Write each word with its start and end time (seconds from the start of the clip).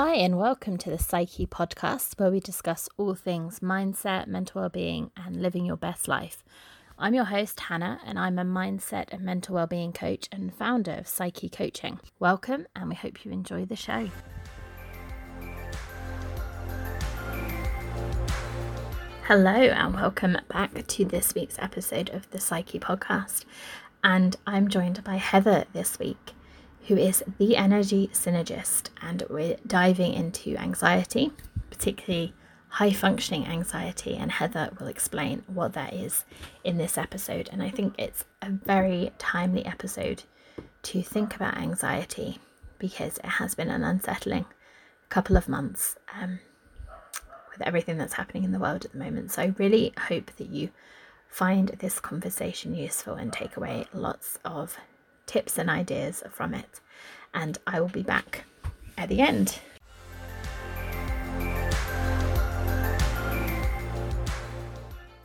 Hi, 0.00 0.14
and 0.14 0.38
welcome 0.38 0.78
to 0.78 0.90
the 0.90 0.98
Psyche 0.98 1.44
podcast, 1.44 2.20
where 2.20 2.30
we 2.30 2.38
discuss 2.38 2.88
all 2.98 3.16
things 3.16 3.58
mindset, 3.58 4.28
mental 4.28 4.60
well-being, 4.60 5.10
and 5.16 5.42
living 5.42 5.66
your 5.66 5.76
best 5.76 6.06
life. 6.06 6.44
I'm 6.96 7.14
your 7.14 7.24
host, 7.24 7.58
Hannah, 7.58 7.98
and 8.06 8.16
I'm 8.16 8.38
a 8.38 8.44
mindset 8.44 9.06
and 9.10 9.22
mental 9.22 9.56
well-being 9.56 9.92
coach 9.92 10.28
and 10.30 10.54
founder 10.54 10.92
of 10.92 11.08
Psyche 11.08 11.48
Coaching. 11.48 11.98
Welcome, 12.20 12.68
and 12.76 12.90
we 12.90 12.94
hope 12.94 13.24
you 13.24 13.32
enjoy 13.32 13.64
the 13.64 13.74
show. 13.74 14.08
Hello, 19.24 19.50
and 19.50 19.94
welcome 19.94 20.38
back 20.48 20.86
to 20.86 21.04
this 21.06 21.34
week's 21.34 21.58
episode 21.58 22.10
of 22.10 22.30
the 22.30 22.38
Psyche 22.38 22.78
podcast. 22.78 23.44
And 24.04 24.36
I'm 24.46 24.68
joined 24.68 25.02
by 25.02 25.16
Heather 25.16 25.64
this 25.72 25.98
week 25.98 26.34
who 26.88 26.96
is 26.96 27.22
the 27.38 27.56
energy 27.56 28.10
synergist. 28.12 28.88
And 29.02 29.22
we're 29.28 29.58
diving 29.66 30.14
into 30.14 30.56
anxiety, 30.56 31.30
particularly 31.70 32.32
high 32.68 32.92
functioning 32.92 33.46
anxiety. 33.46 34.16
And 34.16 34.32
Heather 34.32 34.70
will 34.80 34.88
explain 34.88 35.42
what 35.46 35.74
that 35.74 35.92
is 35.92 36.24
in 36.64 36.78
this 36.78 36.98
episode. 36.98 37.50
And 37.52 37.62
I 37.62 37.68
think 37.68 37.94
it's 37.98 38.24
a 38.42 38.50
very 38.50 39.12
timely 39.18 39.64
episode 39.66 40.24
to 40.84 41.02
think 41.02 41.36
about 41.36 41.58
anxiety 41.58 42.38
because 42.78 43.18
it 43.18 43.26
has 43.26 43.54
been 43.54 43.70
an 43.70 43.84
unsettling 43.84 44.46
couple 45.10 45.36
of 45.36 45.48
months 45.48 45.96
um, 46.20 46.38
with 47.50 47.66
everything 47.66 47.98
that's 47.98 48.14
happening 48.14 48.44
in 48.44 48.52
the 48.52 48.58
world 48.58 48.84
at 48.84 48.92
the 48.92 48.98
moment. 48.98 49.32
So 49.32 49.42
I 49.42 49.54
really 49.58 49.92
hope 49.98 50.30
that 50.36 50.48
you 50.48 50.70
find 51.28 51.68
this 51.80 52.00
conversation 52.00 52.74
useful 52.74 53.14
and 53.14 53.32
take 53.32 53.56
away 53.56 53.86
lots 53.92 54.38
of 54.44 54.78
tips 55.28 55.58
and 55.58 55.70
ideas 55.70 56.24
from 56.30 56.54
it. 56.54 56.80
And 57.32 57.58
I 57.66 57.80
will 57.80 57.88
be 57.88 58.02
back 58.02 58.44
at 58.96 59.08
the 59.08 59.20
end. 59.20 59.60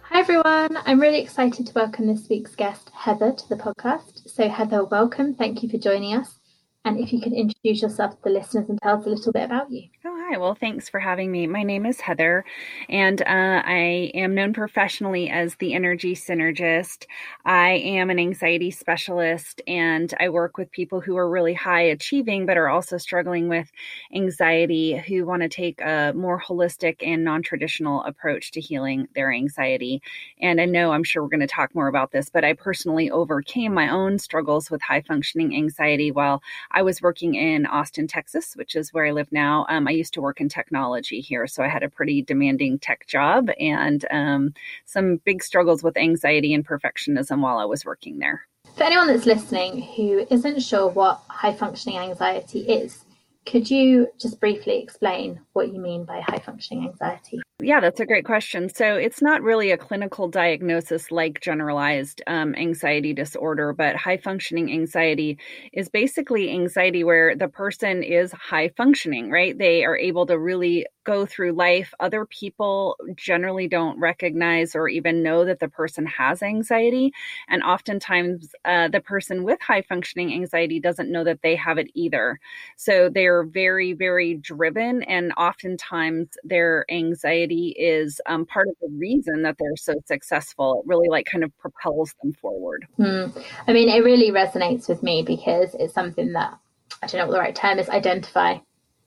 Hi 0.04 0.20
everyone, 0.20 0.78
I'm 0.86 1.00
really 1.00 1.20
excited 1.20 1.66
to 1.66 1.74
welcome 1.74 2.06
this 2.06 2.30
week's 2.30 2.56
guest, 2.56 2.92
Heather, 2.94 3.32
to 3.32 3.50
the 3.50 3.56
podcast. 3.56 4.30
So, 4.30 4.48
Heather, 4.48 4.86
welcome. 4.86 5.34
Thank 5.34 5.64
you 5.64 5.70
for 5.70 5.80
joining 5.80 6.14
us. 6.14 6.38
And 6.86 7.00
if 7.00 7.12
you 7.12 7.20
can 7.20 7.34
introduce 7.34 7.82
yourself 7.82 8.12
to 8.12 8.24
the 8.26 8.30
listeners 8.30 8.70
and 8.70 8.80
tell 8.84 9.00
us 9.00 9.06
a 9.08 9.10
little 9.10 9.32
bit 9.32 9.46
about 9.46 9.72
you. 9.72 9.88
Oh, 10.06 10.13
Well, 10.40 10.56
thanks 10.56 10.90
for 10.90 11.00
having 11.00 11.32
me. 11.32 11.46
My 11.48 11.64
name 11.64 11.86
is 11.86 12.02
Heather, 12.02 12.44
and 12.90 13.22
uh, 13.22 13.62
I 13.66 14.12
am 14.16 14.34
known 14.34 14.52
professionally 14.52 15.30
as 15.30 15.56
the 15.56 15.74
Energy 15.74 16.16
Synergist. 16.16 17.06
I 17.46 17.72
am 17.74 18.10
an 18.10 18.18
anxiety 18.20 18.72
specialist, 18.72 19.62
and 19.68 20.12
I 20.20 20.30
work 20.30 20.58
with 20.58 20.72
people 20.72 21.02
who 21.02 21.18
are 21.18 21.30
really 21.30 21.54
high 21.54 21.82
achieving 21.82 22.46
but 22.48 22.58
are 22.58 22.68
also 22.68 22.98
struggling 22.98 23.48
with 23.48 23.72
anxiety 24.16 24.98
who 25.08 25.26
want 25.26 25.44
to 25.44 25.50
take 25.50 25.80
a 25.82 26.14
more 26.16 26.42
holistic 26.42 27.06
and 27.06 27.24
non 27.24 27.44
traditional 27.44 28.04
approach 28.04 28.52
to 28.54 28.60
healing 28.60 29.08
their 29.16 29.32
anxiety. 29.32 30.02
And 30.42 30.60
I 30.60 30.66
know 30.66 30.92
I'm 30.92 31.04
sure 31.04 31.22
we're 31.22 31.30
going 31.30 31.40
to 31.42 31.48
talk 31.48 31.76
more 31.76 31.88
about 31.88 32.12
this, 32.12 32.30
but 32.30 32.44
I 32.44 32.54
personally 32.54 33.12
overcame 33.12 33.74
my 33.74 33.90
own 33.90 34.18
struggles 34.18 34.72
with 34.72 34.82
high 34.82 35.02
functioning 35.02 35.56
anxiety 35.56 36.12
while 36.12 36.42
I 36.72 36.82
was 36.82 37.02
working 37.02 37.36
in 37.36 37.66
Austin, 37.68 38.08
Texas, 38.08 38.54
which 38.56 38.76
is 38.76 38.94
where 38.94 39.06
I 39.06 39.12
live 39.12 39.32
now. 39.32 39.66
Um, 39.70 39.88
I 39.88 39.92
used 39.92 40.14
to 40.16 40.23
work 40.24 40.42
in 40.42 40.50
technology 40.50 41.22
here, 41.22 41.46
so 41.46 41.62
I 41.62 41.68
had 41.68 41.84
a 41.84 41.90
pretty 41.90 42.24
demanding 42.24 42.80
tech 42.80 43.06
job 43.06 43.50
and 43.60 44.04
um, 44.10 44.54
some 44.86 45.18
big 45.18 45.44
struggles 45.44 45.84
with 45.84 45.98
anxiety 45.98 46.54
and 46.56 46.66
perfectionism 46.66 47.42
while 47.42 47.60
I 47.60 47.66
was 47.66 47.86
working 47.86 48.18
there. 48.18 48.48
For 48.76 48.84
anyone 48.84 49.08
that's 49.08 49.28
listening 49.28 49.84
who 49.84 50.26
isn't 50.32 50.62
sure 50.62 50.90
what 50.90 51.22
high 51.28 51.54
functioning 51.54 52.00
anxiety 52.00 52.62
is, 52.62 53.06
could 53.46 53.70
you 53.70 54.08
just 54.18 54.40
briefly 54.40 54.82
explain 54.82 55.40
what 55.52 55.72
you 55.72 55.80
mean 55.80 56.06
by 56.06 56.22
high 56.22 56.40
functioning 56.40 56.88
anxiety? 56.88 57.42
Yeah, 57.66 57.80
that's 57.80 58.02
a 58.02 58.06
great 58.06 58.26
question. 58.26 58.68
So 58.68 58.96
it's 58.98 59.22
not 59.22 59.42
really 59.42 59.72
a 59.72 59.78
clinical 59.78 60.28
diagnosis 60.28 61.12
like 61.12 61.40
generalized 61.40 62.22
um, 62.28 62.54
anxiety 62.56 63.14
disorder, 63.14 63.72
but 63.72 63.96
high 63.96 64.18
functioning 64.18 64.70
anxiety 64.70 65.38
is 65.72 65.88
basically 65.88 66.50
anxiety 66.52 67.06
where 67.06 67.38
the 67.38 67.48
person 67.48 68.04
is 68.04 68.34
high 68.34 68.70
functioning, 68.76 69.30
right? 69.30 69.58
They 69.58 69.86
are 69.86 69.98
able 69.98 70.26
to 70.26 70.38
really 70.38 70.86
go 71.04 71.26
through 71.26 71.54
life. 71.54 71.94
Other 72.00 72.26
people 72.26 72.98
generally 73.16 73.68
don't 73.68 74.00
recognize 74.00 74.76
or 74.76 74.88
even 74.88 75.24
know 75.24 75.46
that 75.46 75.60
the 75.60 75.68
person 75.68 76.06
has 76.06 76.42
anxiety. 76.42 77.12
And 77.48 77.64
oftentimes, 77.64 78.54
uh, 78.66 78.88
the 78.88 79.02
person 79.02 79.44
with 79.44 79.62
high 79.62 79.82
functioning 79.82 80.34
anxiety 80.34 80.80
doesn't 80.80 81.12
know 81.12 81.24
that 81.24 81.42
they 81.42 81.56
have 81.56 81.78
it 81.78 81.90
either. 81.94 82.40
So 82.76 83.10
they're 83.10 83.44
very, 83.44 83.94
very 83.94 84.36
driven, 84.36 85.04
and 85.04 85.34
oftentimes 85.38 86.30
their 86.44 86.86
anxiety 86.90 87.76
is 87.78 88.20
um, 88.26 88.46
part 88.46 88.68
of 88.68 88.76
the 88.82 88.90
reason 88.98 89.44
that 89.44 89.58
they're 89.60 89.76
so 89.76 89.94
successful. 90.06 90.82
It 90.84 90.88
really 90.88 91.10
like 91.10 91.26
kind 91.26 91.44
of 91.44 91.58
propels 91.58 92.14
them 92.22 92.34
forward. 92.34 92.88
Mm. 93.00 93.44
I 93.68 93.74
mean, 93.74 93.90
it 93.90 94.04
really 94.04 94.32
resonates 94.32 94.88
with 94.88 95.04
me 95.04 95.24
because 95.24 95.76
it's 95.80 95.94
something 95.94 96.34
that 96.34 96.58
I 97.02 97.08
don't 97.08 97.20
know 97.20 97.28
what 97.28 97.34
the 97.34 97.40
right 97.40 97.56
term 97.56 97.80
is. 97.80 97.90
Identify 97.90 98.60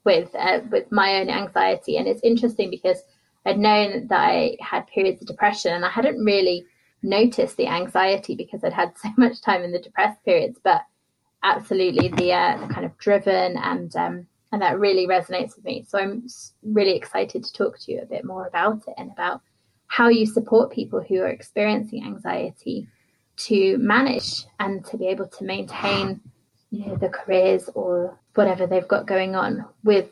with 0.06 0.34
uh, 0.34 0.60
with 0.70 0.90
my 0.90 1.20
own 1.20 1.28
anxiety, 1.28 1.98
and 1.98 2.08
it's 2.08 2.22
interesting 2.22 2.70
because 2.70 3.02
I'd 3.44 3.58
known 3.58 4.06
that 4.06 4.20
I 4.20 4.56
had 4.60 4.86
periods 4.86 5.20
of 5.20 5.28
depression, 5.28 5.74
and 5.74 5.84
I 5.84 5.90
hadn't 5.90 6.24
really 6.24 6.64
noticed 7.02 7.58
the 7.58 7.66
anxiety 7.66 8.34
because 8.34 8.64
I'd 8.64 8.72
had 8.72 8.96
so 9.02 9.10
much 9.18 9.42
time 9.42 9.62
in 9.62 9.72
the 9.72 9.78
depressed 9.78 10.24
periods, 10.24 10.58
but 10.64 10.80
absolutely 11.42 12.08
the, 12.08 12.32
uh, 12.32 12.66
kind 12.68 12.86
of 12.86 12.96
driven 12.96 13.56
and 13.58 13.94
um, 13.96 14.26
and 14.52 14.62
that 14.62 14.78
really 14.78 15.06
resonates 15.06 15.56
with 15.56 15.64
me. 15.64 15.84
So 15.86 15.98
I'm 15.98 16.26
really 16.62 16.96
excited 16.96 17.44
to 17.44 17.52
talk 17.52 17.78
to 17.80 17.92
you 17.92 18.00
a 18.00 18.06
bit 18.06 18.24
more 18.24 18.46
about 18.46 18.82
it 18.86 18.94
and 18.96 19.10
about 19.10 19.40
how 19.88 20.08
you 20.08 20.24
support 20.24 20.72
people 20.72 21.04
who 21.06 21.20
are 21.20 21.28
experiencing 21.28 22.04
anxiety 22.04 22.88
to 23.36 23.76
manage 23.78 24.44
and 24.60 24.84
to 24.86 24.96
be 24.96 25.08
able 25.08 25.28
to 25.28 25.44
maintain 25.44 26.20
you 26.70 26.86
know 26.86 26.96
the 26.96 27.08
careers 27.08 27.68
or 27.74 28.18
whatever 28.34 28.66
they've 28.66 28.88
got 28.88 29.06
going 29.06 29.34
on 29.34 29.64
with 29.84 30.08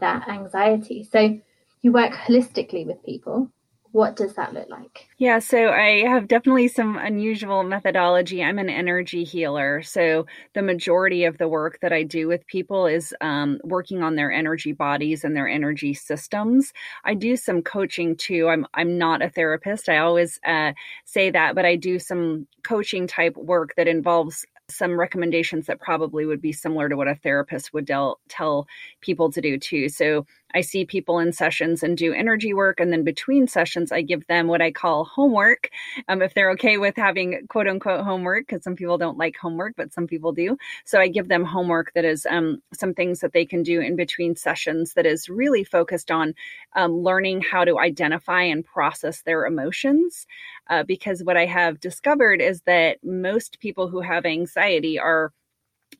that 0.00 0.28
anxiety. 0.28 1.08
So 1.10 1.40
you 1.82 1.92
work 1.92 2.12
holistically 2.12 2.86
with 2.86 3.02
people 3.04 3.50
what 3.94 4.16
does 4.16 4.34
that 4.34 4.52
look 4.52 4.68
like? 4.68 5.06
Yeah, 5.18 5.38
so 5.38 5.68
I 5.68 6.02
have 6.08 6.26
definitely 6.26 6.66
some 6.66 6.96
unusual 6.96 7.62
methodology. 7.62 8.42
I'm 8.42 8.58
an 8.58 8.68
energy 8.68 9.22
healer. 9.22 9.82
So 9.82 10.26
the 10.52 10.62
majority 10.62 11.26
of 11.26 11.38
the 11.38 11.46
work 11.46 11.78
that 11.80 11.92
I 11.92 12.02
do 12.02 12.26
with 12.26 12.44
people 12.48 12.88
is 12.88 13.14
um, 13.20 13.60
working 13.62 14.02
on 14.02 14.16
their 14.16 14.32
energy 14.32 14.72
bodies 14.72 15.22
and 15.22 15.36
their 15.36 15.46
energy 15.46 15.94
systems. 15.94 16.72
I 17.04 17.14
do 17.14 17.36
some 17.36 17.62
coaching 17.62 18.16
too. 18.16 18.48
I'm, 18.48 18.66
I'm 18.74 18.98
not 18.98 19.22
a 19.22 19.30
therapist. 19.30 19.88
I 19.88 19.98
always 19.98 20.40
uh, 20.44 20.72
say 21.04 21.30
that, 21.30 21.54
but 21.54 21.64
I 21.64 21.76
do 21.76 22.00
some 22.00 22.48
coaching 22.64 23.06
type 23.06 23.36
work 23.36 23.74
that 23.76 23.86
involves 23.86 24.44
some 24.68 24.98
recommendations 24.98 25.66
that 25.66 25.80
probably 25.80 26.24
would 26.24 26.40
be 26.40 26.52
similar 26.52 26.88
to 26.88 26.96
what 26.96 27.08
a 27.08 27.14
therapist 27.14 27.72
would 27.74 27.84
del- 27.84 28.18
tell 28.28 28.66
people 29.00 29.30
to 29.30 29.40
do 29.40 29.58
too. 29.58 29.88
So 29.88 30.26
I 30.54 30.60
see 30.60 30.84
people 30.84 31.18
in 31.18 31.32
sessions 31.32 31.82
and 31.82 31.96
do 31.96 32.12
energy 32.12 32.54
work. 32.54 32.80
And 32.80 32.92
then 32.92 33.04
between 33.04 33.46
sessions, 33.46 33.92
I 33.92 34.02
give 34.02 34.26
them 34.26 34.46
what 34.46 34.62
I 34.62 34.70
call 34.70 35.04
homework. 35.04 35.70
Um, 36.08 36.22
if 36.22 36.34
they're 36.34 36.50
okay 36.52 36.78
with 36.78 36.96
having 36.96 37.46
quote 37.48 37.66
unquote 37.66 38.04
homework, 38.04 38.46
because 38.46 38.62
some 38.62 38.76
people 38.76 38.98
don't 38.98 39.18
like 39.18 39.36
homework, 39.36 39.74
but 39.76 39.92
some 39.92 40.06
people 40.06 40.32
do. 40.32 40.56
So 40.84 41.00
I 41.00 41.08
give 41.08 41.28
them 41.28 41.44
homework 41.44 41.92
that 41.94 42.04
is 42.04 42.26
um, 42.30 42.62
some 42.72 42.94
things 42.94 43.20
that 43.20 43.32
they 43.32 43.44
can 43.44 43.62
do 43.62 43.80
in 43.80 43.96
between 43.96 44.36
sessions 44.36 44.94
that 44.94 45.06
is 45.06 45.28
really 45.28 45.64
focused 45.64 46.10
on 46.10 46.34
um, 46.76 46.92
learning 46.92 47.42
how 47.42 47.64
to 47.64 47.78
identify 47.78 48.42
and 48.42 48.64
process 48.64 49.22
their 49.22 49.46
emotions. 49.46 50.26
Uh, 50.70 50.82
because 50.82 51.22
what 51.24 51.36
I 51.36 51.46
have 51.46 51.80
discovered 51.80 52.40
is 52.40 52.62
that 52.62 52.98
most 53.02 53.60
people 53.60 53.88
who 53.88 54.00
have 54.00 54.24
anxiety 54.24 54.98
are 54.98 55.32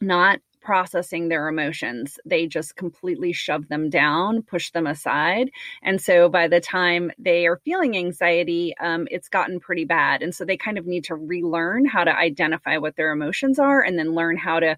not 0.00 0.40
processing 0.64 1.28
their 1.28 1.46
emotions. 1.46 2.18
They 2.24 2.46
just 2.46 2.74
completely 2.74 3.32
shove 3.32 3.68
them 3.68 3.90
down, 3.90 4.42
push 4.42 4.70
them 4.70 4.86
aside. 4.86 5.50
And 5.82 6.00
so 6.00 6.28
by 6.28 6.48
the 6.48 6.60
time 6.60 7.12
they 7.18 7.46
are 7.46 7.60
feeling 7.64 7.96
anxiety, 7.96 8.74
um, 8.80 9.06
it's 9.10 9.28
gotten 9.28 9.60
pretty 9.60 9.84
bad. 9.84 10.22
And 10.22 10.34
so 10.34 10.44
they 10.44 10.56
kind 10.56 10.78
of 10.78 10.86
need 10.86 11.04
to 11.04 11.14
relearn 11.14 11.84
how 11.84 12.02
to 12.02 12.16
identify 12.16 12.78
what 12.78 12.96
their 12.96 13.12
emotions 13.12 13.58
are 13.58 13.82
and 13.82 13.98
then 13.98 14.14
learn 14.14 14.36
how 14.36 14.58
to 14.58 14.76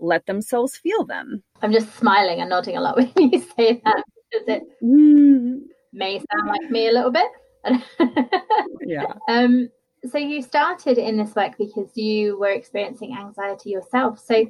let 0.00 0.26
themselves 0.26 0.76
feel 0.76 1.04
them. 1.04 1.42
I'm 1.62 1.72
just 1.72 1.94
smiling 1.96 2.40
and 2.40 2.50
nodding 2.50 2.76
a 2.76 2.80
lot 2.80 2.96
when 3.14 3.30
you 3.30 3.40
say 3.56 3.80
that 3.84 4.04
because 4.30 4.48
it 4.48 4.62
mm. 4.82 5.60
may 5.92 6.18
sound 6.18 6.48
like 6.48 6.70
me 6.70 6.88
a 6.88 6.92
little 6.92 7.12
bit. 7.12 7.30
yeah. 8.82 9.12
Um, 9.28 9.68
so 10.08 10.18
you 10.18 10.42
started 10.42 10.98
in 10.98 11.18
this 11.18 11.34
work 11.34 11.52
because 11.58 11.90
you 11.94 12.38
were 12.38 12.50
experiencing 12.50 13.14
anxiety 13.16 13.70
yourself. 13.70 14.18
So 14.18 14.46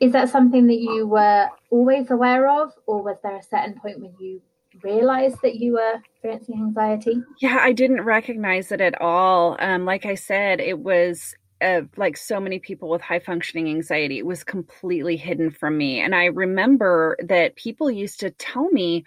is 0.00 0.12
that 0.12 0.28
something 0.28 0.66
that 0.66 0.80
you 0.80 1.06
were 1.06 1.48
always 1.70 2.10
aware 2.10 2.48
of, 2.48 2.72
or 2.86 3.02
was 3.02 3.16
there 3.22 3.36
a 3.36 3.42
certain 3.42 3.78
point 3.80 4.00
when 4.00 4.14
you 4.18 4.40
realized 4.82 5.38
that 5.42 5.56
you 5.56 5.74
were 5.74 5.94
experiencing 6.04 6.56
anxiety? 6.56 7.22
Yeah, 7.40 7.58
I 7.60 7.72
didn't 7.72 8.02
recognize 8.02 8.72
it 8.72 8.80
at 8.80 9.00
all. 9.00 9.56
Um, 9.58 9.84
like 9.84 10.04
I 10.04 10.14
said, 10.14 10.60
it 10.60 10.80
was 10.80 11.34
of 11.60 11.88
like 11.96 12.16
so 12.16 12.38
many 12.38 12.58
people 12.58 12.88
with 12.88 13.00
high 13.00 13.18
functioning 13.18 13.68
anxiety, 13.68 14.18
it 14.18 14.26
was 14.26 14.44
completely 14.44 15.16
hidden 15.16 15.50
from 15.50 15.78
me. 15.78 16.00
And 16.00 16.14
I 16.14 16.26
remember 16.26 17.16
that 17.24 17.56
people 17.56 17.90
used 17.90 18.20
to 18.20 18.30
tell 18.30 18.68
me, 18.70 19.04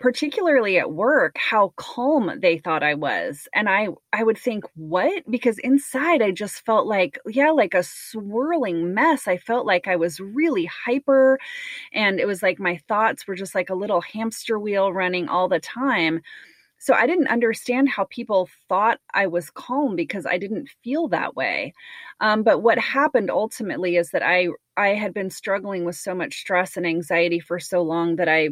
particularly 0.00 0.78
at 0.78 0.92
work 0.92 1.36
how 1.38 1.72
calm 1.76 2.30
they 2.42 2.58
thought 2.58 2.82
I 2.82 2.92
was 2.94 3.48
and 3.54 3.70
I 3.70 3.88
I 4.12 4.22
would 4.22 4.36
think 4.36 4.64
what? 4.74 5.24
because 5.30 5.58
inside 5.60 6.20
I 6.20 6.30
just 6.30 6.64
felt 6.66 6.86
like 6.86 7.18
yeah 7.26 7.50
like 7.50 7.72
a 7.74 7.82
swirling 7.82 8.92
mess. 8.94 9.26
I 9.26 9.38
felt 9.38 9.64
like 9.66 9.88
I 9.88 9.96
was 9.96 10.20
really 10.20 10.66
hyper 10.66 11.38
and 11.92 12.20
it 12.20 12.26
was 12.26 12.42
like 12.42 12.58
my 12.60 12.78
thoughts 12.88 13.26
were 13.28 13.36
just 13.36 13.54
like 13.54 13.70
a 13.70 13.74
little 13.74 14.00
hamster 14.02 14.58
wheel 14.58 14.92
running 14.92 15.28
all 15.28 15.48
the 15.48 15.60
time. 15.60 16.20
So 16.78 16.94
I 16.94 17.06
didn't 17.06 17.28
understand 17.28 17.88
how 17.88 18.04
people 18.04 18.48
thought 18.68 19.00
I 19.14 19.26
was 19.26 19.50
calm 19.50 19.96
because 19.96 20.26
I 20.26 20.38
didn't 20.38 20.68
feel 20.84 21.08
that 21.08 21.34
way. 21.36 21.72
Um, 22.20 22.42
but 22.44 22.60
what 22.62 22.78
happened 22.78 23.30
ultimately 23.30 23.96
is 23.96 24.10
that 24.10 24.22
I 24.22 24.48
I 24.76 24.88
had 24.90 25.14
been 25.14 25.30
struggling 25.30 25.84
with 25.84 25.96
so 25.96 26.14
much 26.14 26.38
stress 26.40 26.76
and 26.76 26.86
anxiety 26.86 27.40
for 27.40 27.58
so 27.58 27.82
long 27.82 28.16
that 28.16 28.28
I 28.28 28.50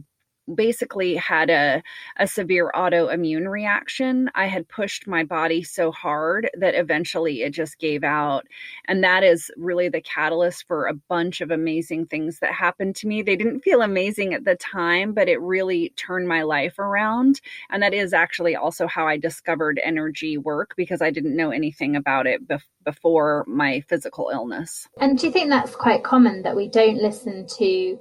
basically 0.55 1.15
had 1.17 1.51
a, 1.51 1.83
a 2.19 2.27
severe 2.27 2.71
autoimmune 2.75 3.49
reaction. 3.49 4.31
I 4.35 4.47
had 4.47 4.69
pushed 4.69 5.07
my 5.07 5.25
body 5.25 5.63
so 5.63 5.91
hard 5.91 6.51
that 6.59 6.75
eventually 6.75 7.43
it 7.43 7.51
just 7.51 7.79
gave 7.79 8.05
out. 8.05 8.47
And 8.87 9.03
that 9.05 9.25
is 9.25 9.51
really 9.57 9.89
the 9.89 10.01
catalyst 10.01 10.67
for 10.67 10.87
a 10.87 10.95
bunch 10.95 11.41
of 11.41 11.51
amazing 11.51 12.07
things 12.07 12.39
that 12.41 12.53
happened 12.53 12.97
to 12.97 13.09
me. 13.09 13.23
They 13.23 13.37
didn't 13.37 13.61
feel 13.61 13.83
amazing 13.83 14.35
at 14.35 14.45
the 14.45 14.57
time, 14.57 15.13
but 15.13 15.29
it 15.29 15.41
really 15.41 15.93
turned 15.97 16.29
my 16.29 16.43
life 16.43 16.79
around. 16.79 17.41
And 17.71 17.83
that 17.83 17.95
is 17.95 18.13
actually 18.13 18.57
also 18.57 18.87
how 18.87 19.07
I 19.07 19.17
discovered 19.17 19.81
energy 19.83 20.39
work 20.39 20.75
because 20.77 21.03
I 21.03 21.11
didn't 21.11 21.37
know 21.37 21.51
anything 21.51 21.97
about 21.97 22.27
it 22.27 22.47
bef- 22.47 22.63
before 22.85 23.45
my 23.47 23.81
physical 23.89 24.31
illness. 24.33 24.89
And 25.01 25.19
do 25.19 25.27
you 25.27 25.33
think 25.33 25.51
that's 25.51 25.75
quite 25.75 26.05
common 26.05 26.43
that 26.43 26.57
we 26.57 26.69
don't 26.69 26.99
listen 26.99 27.47
to 27.59 27.99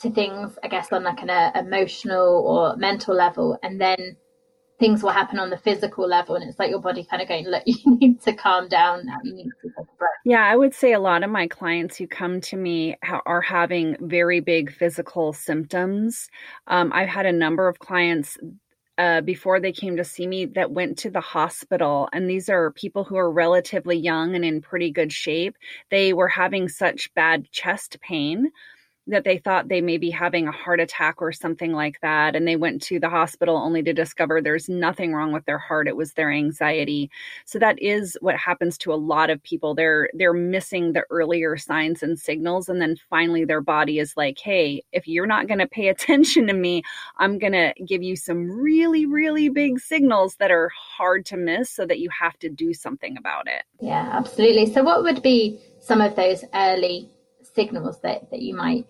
to 0.00 0.10
things, 0.10 0.58
I 0.62 0.68
guess, 0.68 0.92
on 0.92 1.04
like 1.04 1.22
an 1.22 1.30
uh, 1.30 1.52
emotional 1.54 2.44
or 2.46 2.76
mental 2.76 3.14
level, 3.14 3.58
and 3.62 3.80
then 3.80 4.16
things 4.78 5.02
will 5.02 5.10
happen 5.10 5.38
on 5.38 5.50
the 5.50 5.58
physical 5.58 6.06
level, 6.06 6.34
and 6.34 6.48
it's 6.48 6.58
like 6.58 6.70
your 6.70 6.80
body 6.80 7.04
kind 7.04 7.22
of 7.22 7.28
going, 7.28 7.46
"Look, 7.46 7.62
you 7.66 7.96
need 7.98 8.20
to 8.22 8.32
calm 8.32 8.68
down 8.68 9.06
now. 9.06 9.16
You 9.22 9.34
need 9.34 9.44
to 9.44 9.68
take 9.68 9.72
a 9.78 9.84
breath." 9.98 10.10
Yeah, 10.24 10.44
I 10.44 10.56
would 10.56 10.74
say 10.74 10.92
a 10.92 11.00
lot 11.00 11.22
of 11.22 11.30
my 11.30 11.46
clients 11.46 11.96
who 11.96 12.06
come 12.06 12.40
to 12.42 12.56
me 12.56 12.96
are 13.26 13.40
having 13.40 13.96
very 14.00 14.40
big 14.40 14.72
physical 14.72 15.32
symptoms. 15.32 16.28
Um, 16.66 16.92
I've 16.92 17.08
had 17.08 17.26
a 17.26 17.32
number 17.32 17.68
of 17.68 17.78
clients 17.78 18.36
uh, 18.98 19.20
before 19.20 19.60
they 19.60 19.72
came 19.72 19.96
to 19.96 20.04
see 20.04 20.26
me 20.26 20.46
that 20.46 20.70
went 20.70 20.98
to 20.98 21.10
the 21.10 21.20
hospital. 21.20 22.08
And 22.12 22.28
these 22.28 22.48
are 22.48 22.72
people 22.72 23.04
who 23.04 23.16
are 23.16 23.30
relatively 23.30 23.96
young 23.96 24.34
and 24.34 24.44
in 24.44 24.62
pretty 24.62 24.90
good 24.90 25.12
shape. 25.12 25.56
They 25.90 26.12
were 26.12 26.28
having 26.28 26.68
such 26.68 27.12
bad 27.14 27.50
chest 27.50 27.98
pain 28.00 28.50
that 29.08 29.24
they 29.24 29.38
thought 29.38 29.68
they 29.68 29.80
may 29.80 29.98
be 29.98 30.10
having 30.10 30.48
a 30.48 30.52
heart 30.52 30.80
attack 30.80 31.22
or 31.22 31.30
something 31.30 31.72
like 31.72 32.00
that. 32.00 32.34
And 32.34 32.46
they 32.46 32.56
went 32.56 32.82
to 32.82 32.98
the 32.98 33.08
hospital 33.08 33.56
only 33.56 33.82
to 33.84 33.92
discover 33.92 34.40
there's 34.40 34.68
nothing 34.68 35.14
wrong 35.14 35.32
with 35.32 35.44
their 35.44 35.58
heart. 35.58 35.86
It 35.86 35.96
was 35.96 36.12
their 36.14 36.30
anxiety. 36.32 37.10
So 37.44 37.58
that 37.60 37.80
is 37.80 38.18
what 38.20 38.36
happens 38.36 38.76
to 38.78 38.92
a 38.92 38.96
lot 38.96 39.30
of 39.30 39.42
people. 39.42 39.74
They're 39.74 40.10
they're 40.14 40.32
missing 40.32 40.92
the 40.92 41.04
earlier 41.10 41.56
signs 41.56 42.02
and 42.02 42.18
signals. 42.18 42.68
And 42.68 42.82
then 42.82 42.96
finally 43.08 43.44
their 43.44 43.60
body 43.60 44.00
is 44.00 44.16
like, 44.16 44.38
hey, 44.38 44.82
if 44.92 45.06
you're 45.06 45.26
not 45.26 45.46
gonna 45.46 45.68
pay 45.68 45.88
attention 45.96 46.48
to 46.48 46.52
me, 46.52 46.82
I'm 47.18 47.38
gonna 47.38 47.72
give 47.86 48.02
you 48.02 48.16
some 48.16 48.50
really, 48.50 49.06
really 49.06 49.48
big 49.48 49.78
signals 49.78 50.36
that 50.36 50.50
are 50.50 50.70
hard 50.70 51.24
to 51.26 51.36
miss 51.36 51.70
so 51.70 51.86
that 51.86 52.00
you 52.00 52.10
have 52.10 52.38
to 52.40 52.48
do 52.48 52.74
something 52.74 53.16
about 53.16 53.46
it. 53.46 53.62
Yeah, 53.80 54.10
absolutely. 54.12 54.72
So 54.72 54.82
what 54.82 55.04
would 55.04 55.22
be 55.22 55.60
some 55.78 56.00
of 56.00 56.16
those 56.16 56.44
early 56.52 57.10
signals 57.54 58.00
that, 58.00 58.30
that 58.30 58.42
you 58.42 58.54
might 58.54 58.86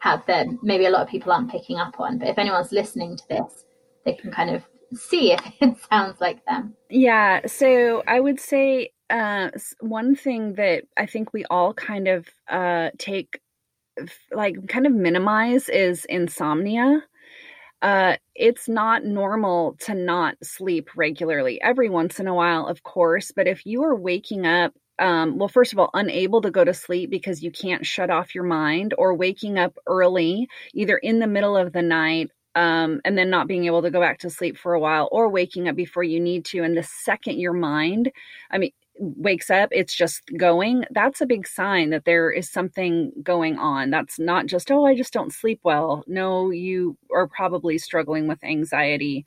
have 0.00 0.24
that 0.26 0.46
maybe 0.62 0.86
a 0.86 0.90
lot 0.90 1.02
of 1.02 1.08
people 1.08 1.30
aren't 1.32 1.50
picking 1.50 1.78
up 1.78 1.98
on. 2.00 2.18
But 2.18 2.28
if 2.28 2.38
anyone's 2.38 2.72
listening 2.72 3.16
to 3.16 3.28
this, 3.28 3.64
they 4.04 4.14
can 4.14 4.32
kind 4.32 4.50
of 4.50 4.64
see 4.94 5.32
if 5.32 5.40
it 5.60 5.76
sounds 5.90 6.20
like 6.20 6.44
them. 6.46 6.74
Yeah. 6.88 7.46
So 7.46 8.02
I 8.06 8.18
would 8.18 8.40
say 8.40 8.90
uh, 9.10 9.50
one 9.80 10.16
thing 10.16 10.54
that 10.54 10.84
I 10.96 11.06
think 11.06 11.32
we 11.32 11.44
all 11.46 11.74
kind 11.74 12.08
of 12.08 12.26
uh, 12.48 12.90
take, 12.98 13.40
like, 14.32 14.68
kind 14.68 14.86
of 14.86 14.92
minimize 14.92 15.68
is 15.68 16.04
insomnia. 16.06 17.02
Uh, 17.82 18.16
it's 18.34 18.68
not 18.68 19.04
normal 19.04 19.76
to 19.80 19.94
not 19.94 20.36
sleep 20.42 20.90
regularly. 20.96 21.60
Every 21.62 21.88
once 21.88 22.20
in 22.20 22.26
a 22.26 22.34
while, 22.34 22.66
of 22.66 22.82
course, 22.82 23.32
but 23.34 23.46
if 23.46 23.64
you 23.64 23.82
are 23.82 23.96
waking 23.96 24.46
up 24.46 24.74
um, 25.00 25.38
well, 25.38 25.48
first 25.48 25.72
of 25.72 25.78
all, 25.78 25.90
unable 25.94 26.40
to 26.42 26.50
go 26.50 26.64
to 26.64 26.74
sleep 26.74 27.10
because 27.10 27.42
you 27.42 27.50
can't 27.50 27.86
shut 27.86 28.10
off 28.10 28.34
your 28.34 28.44
mind, 28.44 28.94
or 28.98 29.14
waking 29.14 29.58
up 29.58 29.76
early, 29.86 30.48
either 30.74 30.98
in 30.98 31.18
the 31.18 31.26
middle 31.26 31.56
of 31.56 31.72
the 31.72 31.82
night 31.82 32.30
um, 32.54 33.00
and 33.04 33.16
then 33.16 33.30
not 33.30 33.46
being 33.46 33.66
able 33.66 33.82
to 33.82 33.90
go 33.90 34.00
back 34.00 34.18
to 34.20 34.30
sleep 34.30 34.58
for 34.58 34.74
a 34.74 34.80
while, 34.80 35.08
or 35.12 35.28
waking 35.28 35.68
up 35.68 35.76
before 35.76 36.02
you 36.02 36.20
need 36.20 36.44
to. 36.46 36.62
And 36.62 36.76
the 36.76 36.82
second 36.82 37.38
your 37.38 37.52
mind, 37.52 38.10
I 38.50 38.58
mean, 38.58 38.72
wakes 38.98 39.48
up, 39.50 39.70
it's 39.72 39.94
just 39.94 40.22
going, 40.36 40.84
that's 40.90 41.22
a 41.22 41.26
big 41.26 41.46
sign 41.46 41.90
that 41.90 42.04
there 42.04 42.30
is 42.30 42.50
something 42.50 43.12
going 43.22 43.56
on. 43.56 43.90
That's 43.90 44.18
not 44.18 44.46
just, 44.46 44.70
oh, 44.70 44.84
I 44.84 44.94
just 44.94 45.12
don't 45.12 45.32
sleep 45.32 45.60
well. 45.62 46.04
No, 46.06 46.50
you 46.50 46.98
are 47.14 47.26
probably 47.26 47.78
struggling 47.78 48.26
with 48.26 48.44
anxiety. 48.44 49.24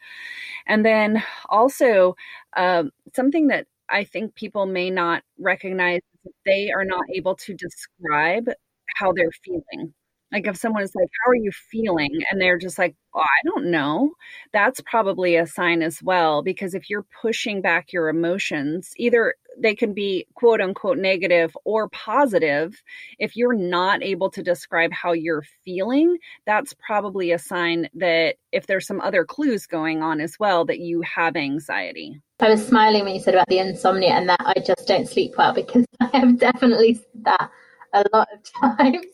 And 0.68 0.86
then 0.86 1.24
also, 1.50 2.16
uh, 2.56 2.84
something 3.16 3.48
that 3.48 3.66
I 3.90 4.04
think 4.04 4.36
people 4.36 4.66
may 4.66 4.90
not 4.90 5.24
recognize 5.40 6.02
they 6.46 6.72
are 6.72 6.86
not 6.86 7.04
able 7.14 7.36
to 7.36 7.54
describe 7.54 8.50
how 8.98 9.12
they're 9.14 9.32
feeling. 9.44 9.94
Like 10.32 10.48
if 10.48 10.58
someone 10.58 10.82
is 10.84 10.96
like, 10.96 11.10
How 11.24 11.32
are 11.32 11.36
you 11.36 11.52
feeling? 11.52 12.10
And 12.32 12.42
they're 12.42 12.58
just 12.58 12.80
like, 12.80 12.96
oh, 13.14 13.22
I 13.22 13.42
don't 13.46 13.68
know. 13.68 14.14
That's 14.52 14.82
probably 14.82 15.36
a 15.36 15.46
sign 15.46 15.84
as 15.84 16.02
well. 16.02 16.42
Because 16.42 16.74
if 16.74 16.90
you're 16.90 17.06
pushing 17.22 17.62
back 17.62 17.94
your 17.94 18.10
emotions, 18.10 18.94
either 18.98 19.36
they 19.58 19.76
can 19.76 19.94
be 19.94 20.26
quote 20.34 20.60
unquote 20.62 20.98
negative 20.98 21.56
or 21.66 21.88
positive. 21.90 22.82
If 23.20 23.36
you're 23.36 23.54
not 23.54 24.02
able 24.02 24.32
to 24.32 24.42
describe 24.42 24.92
how 24.92 25.14
you're 25.14 25.44
feeling, 25.64 26.18
that's 26.48 26.74
probably 26.86 27.32
a 27.32 27.38
sign 27.40 27.88
that 27.94 28.36
if 28.52 28.66
there's 28.66 28.88
some 28.88 29.02
other 29.02 29.26
clues 29.26 29.68
going 29.68 30.02
on 30.02 30.20
as 30.20 30.38
well, 30.40 30.66
that 30.66 30.80
you 30.80 31.02
have 31.02 31.36
anxiety. 31.36 32.20
I 32.44 32.50
was 32.50 32.68
smiling 32.68 33.06
when 33.06 33.14
you 33.14 33.22
said 33.22 33.36
about 33.36 33.48
the 33.48 33.60
insomnia 33.60 34.10
and 34.10 34.28
that 34.28 34.42
I 34.42 34.60
just 34.60 34.86
don't 34.86 35.08
sleep 35.08 35.36
well 35.38 35.54
because 35.54 35.86
I 36.02 36.18
have 36.18 36.38
definitely 36.38 36.96
said 36.96 37.24
that 37.24 37.52
a 37.94 38.04
lot 38.12 38.28
of 38.34 38.44
times. 38.78 39.06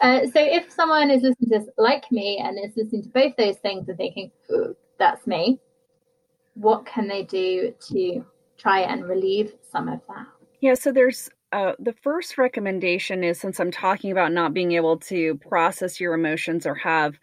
Uh, 0.00 0.20
so 0.26 0.34
if 0.36 0.70
someone 0.70 1.10
is 1.10 1.22
listening 1.22 1.50
to 1.50 1.58
this 1.58 1.68
like 1.78 2.04
me 2.12 2.38
and 2.38 2.56
is 2.64 2.76
listening 2.76 3.02
to 3.02 3.08
both 3.08 3.34
those 3.36 3.56
things 3.56 3.88
and 3.88 3.98
thinking, 3.98 4.30
that's 5.00 5.26
me, 5.26 5.58
what 6.54 6.86
can 6.86 7.08
they 7.08 7.24
do 7.24 7.74
to 7.88 8.24
try 8.56 8.82
and 8.82 9.04
relieve 9.04 9.54
some 9.68 9.88
of 9.88 10.00
that? 10.06 10.26
Yeah, 10.60 10.74
so 10.74 10.92
there's 10.92 11.28
uh, 11.50 11.72
the 11.80 11.92
first 11.92 12.38
recommendation 12.38 13.24
is 13.24 13.40
since 13.40 13.58
I'm 13.58 13.72
talking 13.72 14.12
about 14.12 14.30
not 14.30 14.54
being 14.54 14.72
able 14.72 14.98
to 14.98 15.34
process 15.38 15.98
your 15.98 16.14
emotions 16.14 16.66
or 16.66 16.76
have 16.76 17.18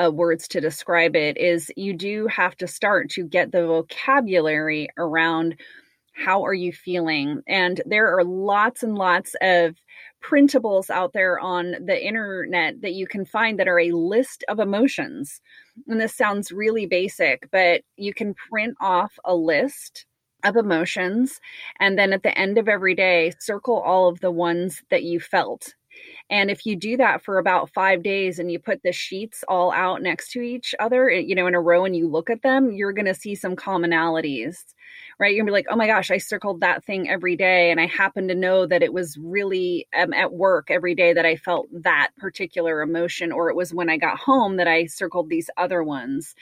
uh, 0.00 0.10
words 0.10 0.48
to 0.48 0.60
describe 0.60 1.16
it, 1.16 1.36
is 1.36 1.72
you 1.76 1.94
do 1.94 2.26
have 2.28 2.56
to 2.56 2.66
start 2.66 3.10
to 3.10 3.24
get 3.24 3.52
the 3.52 3.66
vocabulary 3.66 4.88
around 4.96 5.56
how 6.14 6.44
are 6.44 6.54
you 6.54 6.72
feeling. 6.72 7.42
And 7.48 7.80
there 7.86 8.16
are 8.16 8.24
lots 8.24 8.82
and 8.82 8.96
lots 8.96 9.34
of 9.40 9.76
printables 10.22 10.90
out 10.90 11.12
there 11.12 11.40
on 11.40 11.74
the 11.84 12.06
internet 12.06 12.80
that 12.82 12.92
you 12.92 13.06
can 13.06 13.24
find 13.24 13.58
that 13.58 13.68
are 13.68 13.80
a 13.80 13.92
list 13.92 14.44
of 14.48 14.58
emotions. 14.60 15.40
And 15.88 16.00
this 16.00 16.14
sounds 16.14 16.52
really 16.52 16.86
basic, 16.86 17.48
but 17.50 17.82
you 17.96 18.14
can 18.14 18.34
print 18.34 18.76
off 18.80 19.18
a 19.24 19.34
list 19.34 20.06
of 20.44 20.56
emotions 20.56 21.40
and 21.78 21.98
then 21.98 22.12
at 22.12 22.22
the 22.22 22.36
end 22.36 22.58
of 22.58 22.68
every 22.68 22.94
day 22.96 23.32
circle 23.38 23.78
all 23.78 24.08
of 24.08 24.20
the 24.20 24.30
ones 24.30 24.82
that 24.90 25.04
you 25.04 25.20
felt 25.20 25.74
and 26.30 26.50
if 26.50 26.64
you 26.64 26.76
do 26.76 26.96
that 26.96 27.22
for 27.22 27.38
about 27.38 27.70
five 27.70 28.02
days 28.02 28.38
and 28.38 28.50
you 28.50 28.58
put 28.58 28.82
the 28.82 28.92
sheets 28.92 29.44
all 29.48 29.72
out 29.72 30.02
next 30.02 30.30
to 30.32 30.40
each 30.40 30.74
other, 30.80 31.10
eh, 31.10 31.18
you 31.18 31.34
know, 31.34 31.46
in 31.46 31.54
a 31.54 31.60
row 31.60 31.84
and 31.84 31.96
you 31.96 32.08
look 32.08 32.30
at 32.30 32.42
them, 32.42 32.72
you're 32.72 32.92
going 32.92 33.06
to 33.06 33.14
see 33.14 33.34
some 33.34 33.56
commonalities, 33.56 34.56
right? 35.18 35.34
You're 35.34 35.44
going 35.44 35.46
to 35.46 35.50
be 35.50 35.58
like, 35.58 35.66
oh 35.70 35.76
my 35.76 35.86
gosh, 35.86 36.10
I 36.10 36.18
circled 36.18 36.60
that 36.60 36.84
thing 36.84 37.08
every 37.08 37.36
day. 37.36 37.70
And 37.70 37.80
I 37.80 37.86
happen 37.86 38.28
to 38.28 38.34
know 38.34 38.66
that 38.66 38.82
it 38.82 38.92
was 38.92 39.18
really 39.18 39.86
um, 39.98 40.12
at 40.12 40.32
work 40.32 40.70
every 40.70 40.94
day 40.94 41.12
that 41.12 41.26
I 41.26 41.36
felt 41.36 41.66
that 41.72 42.10
particular 42.18 42.80
emotion, 42.82 43.32
or 43.32 43.50
it 43.50 43.56
was 43.56 43.74
when 43.74 43.90
I 43.90 43.96
got 43.96 44.18
home 44.18 44.56
that 44.56 44.68
I 44.68 44.86
circled 44.86 45.28
these 45.28 45.50
other 45.56 45.82
ones. 45.82 46.34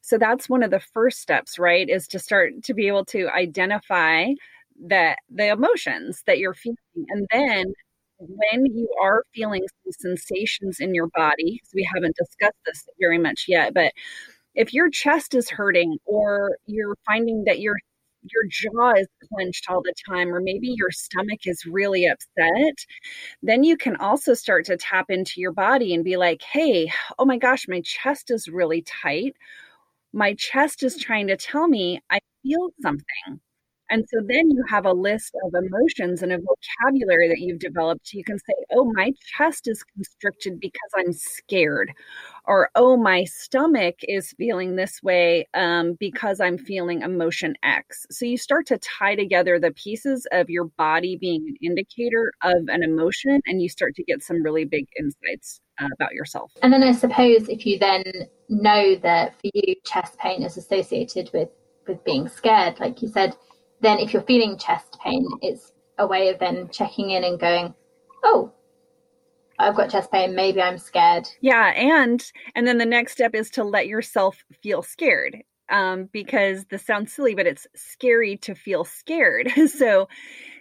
So 0.00 0.16
that's 0.16 0.48
one 0.48 0.62
of 0.62 0.70
the 0.70 0.80
first 0.80 1.20
steps, 1.20 1.58
right? 1.58 1.88
Is 1.88 2.08
to 2.08 2.18
start 2.18 2.62
to 2.62 2.74
be 2.74 2.86
able 2.88 3.04
to 3.06 3.28
identify 3.28 4.28
that 4.86 5.18
the 5.28 5.48
emotions 5.48 6.22
that 6.26 6.38
you're 6.38 6.54
feeling 6.54 6.76
and 7.08 7.26
then 7.32 7.64
when 8.18 8.66
you 8.66 8.88
are 9.02 9.24
feeling 9.34 9.64
some 9.84 9.92
sensations 9.92 10.78
in 10.80 10.94
your 10.94 11.08
body, 11.14 11.54
because 11.54 11.70
we 11.74 11.88
haven't 11.94 12.16
discussed 12.16 12.58
this 12.66 12.84
very 13.00 13.18
much 13.18 13.44
yet, 13.48 13.74
but 13.74 13.92
if 14.54 14.74
your 14.74 14.90
chest 14.90 15.34
is 15.34 15.50
hurting 15.50 15.98
or 16.06 16.56
you're 16.66 16.96
finding 17.06 17.44
that 17.46 17.60
you're 17.60 17.78
your 18.32 18.44
jaw 18.50 18.92
is 19.00 19.06
clenched 19.32 19.66
all 19.70 19.80
the 19.82 19.94
time, 20.08 20.34
or 20.34 20.40
maybe 20.40 20.68
your 20.76 20.90
stomach 20.90 21.40
is 21.46 21.64
really 21.66 22.06
upset, 22.06 22.74
then 23.42 23.62
you 23.64 23.76
can 23.76 23.96
also 23.96 24.34
start 24.34 24.64
to 24.66 24.76
tap 24.76 25.06
into 25.10 25.40
your 25.40 25.52
body 25.52 25.94
and 25.94 26.04
be 26.04 26.16
like, 26.16 26.42
hey, 26.42 26.90
oh 27.18 27.24
my 27.24 27.38
gosh, 27.38 27.66
my 27.68 27.80
chest 27.82 28.30
is 28.30 28.48
really 28.48 28.82
tight. 28.82 29.36
My 30.12 30.34
chest 30.34 30.82
is 30.82 30.96
trying 30.98 31.28
to 31.28 31.36
tell 31.36 31.68
me 31.68 32.02
I 32.10 32.20
feel 32.42 32.70
something. 32.82 33.40
And 33.90 34.04
so 34.08 34.18
then 34.26 34.50
you 34.50 34.62
have 34.68 34.86
a 34.86 34.92
list 34.92 35.34
of 35.44 35.54
emotions 35.54 36.22
and 36.22 36.32
a 36.32 36.38
vocabulary 36.38 37.28
that 37.28 37.38
you've 37.38 37.58
developed. 37.58 38.12
You 38.12 38.24
can 38.24 38.38
say, 38.38 38.54
oh, 38.72 38.90
my 38.94 39.12
chest 39.36 39.68
is 39.68 39.82
constricted 39.82 40.60
because 40.60 40.90
I'm 40.96 41.12
scared. 41.12 41.92
Or, 42.46 42.70
oh, 42.74 42.96
my 42.96 43.24
stomach 43.24 43.96
is 44.02 44.34
feeling 44.38 44.76
this 44.76 45.02
way 45.02 45.46
um, 45.54 45.96
because 46.00 46.40
I'm 46.40 46.58
feeling 46.58 47.02
emotion 47.02 47.54
X. 47.62 48.06
So 48.10 48.24
you 48.24 48.38
start 48.38 48.66
to 48.66 48.78
tie 48.78 49.14
together 49.14 49.58
the 49.58 49.72
pieces 49.72 50.26
of 50.32 50.48
your 50.48 50.64
body 50.64 51.16
being 51.20 51.44
an 51.46 51.56
indicator 51.62 52.32
of 52.42 52.56
an 52.68 52.82
emotion, 52.82 53.40
and 53.46 53.60
you 53.60 53.68
start 53.68 53.94
to 53.96 54.04
get 54.04 54.22
some 54.22 54.42
really 54.42 54.64
big 54.64 54.86
insights 54.98 55.60
uh, 55.80 55.88
about 55.98 56.12
yourself. 56.12 56.52
And 56.62 56.72
then 56.72 56.82
I 56.82 56.92
suppose 56.92 57.48
if 57.48 57.66
you 57.66 57.78
then 57.78 58.04
know 58.48 58.96
that 58.96 59.34
for 59.34 59.50
you, 59.52 59.74
chest 59.84 60.16
pain 60.18 60.42
is 60.42 60.56
associated 60.56 61.30
with 61.34 61.48
with 61.86 62.04
being 62.04 62.28
scared, 62.28 62.78
like 62.80 63.00
you 63.02 63.08
said, 63.08 63.34
then 63.80 63.98
if 63.98 64.12
you're 64.12 64.22
feeling 64.22 64.58
chest 64.58 64.98
pain, 65.02 65.26
it's 65.42 65.72
a 65.98 66.06
way 66.06 66.28
of 66.28 66.38
then 66.38 66.68
checking 66.70 67.10
in 67.10 67.24
and 67.24 67.38
going, 67.38 67.74
oh, 68.24 68.52
I've 69.58 69.76
got 69.76 69.90
chest 69.90 70.12
pain. 70.12 70.34
Maybe 70.34 70.62
I'm 70.62 70.78
scared. 70.78 71.28
Yeah, 71.40 71.72
and 71.74 72.24
and 72.54 72.66
then 72.66 72.78
the 72.78 72.86
next 72.86 73.12
step 73.12 73.34
is 73.34 73.50
to 73.50 73.64
let 73.64 73.88
yourself 73.88 74.44
feel 74.62 74.82
scared. 74.82 75.42
Um, 75.70 76.08
because 76.12 76.64
this 76.66 76.84
sounds 76.86 77.12
silly, 77.12 77.34
but 77.34 77.46
it's 77.46 77.66
scary 77.76 78.38
to 78.38 78.54
feel 78.54 78.84
scared. 78.84 79.50
so 79.68 80.08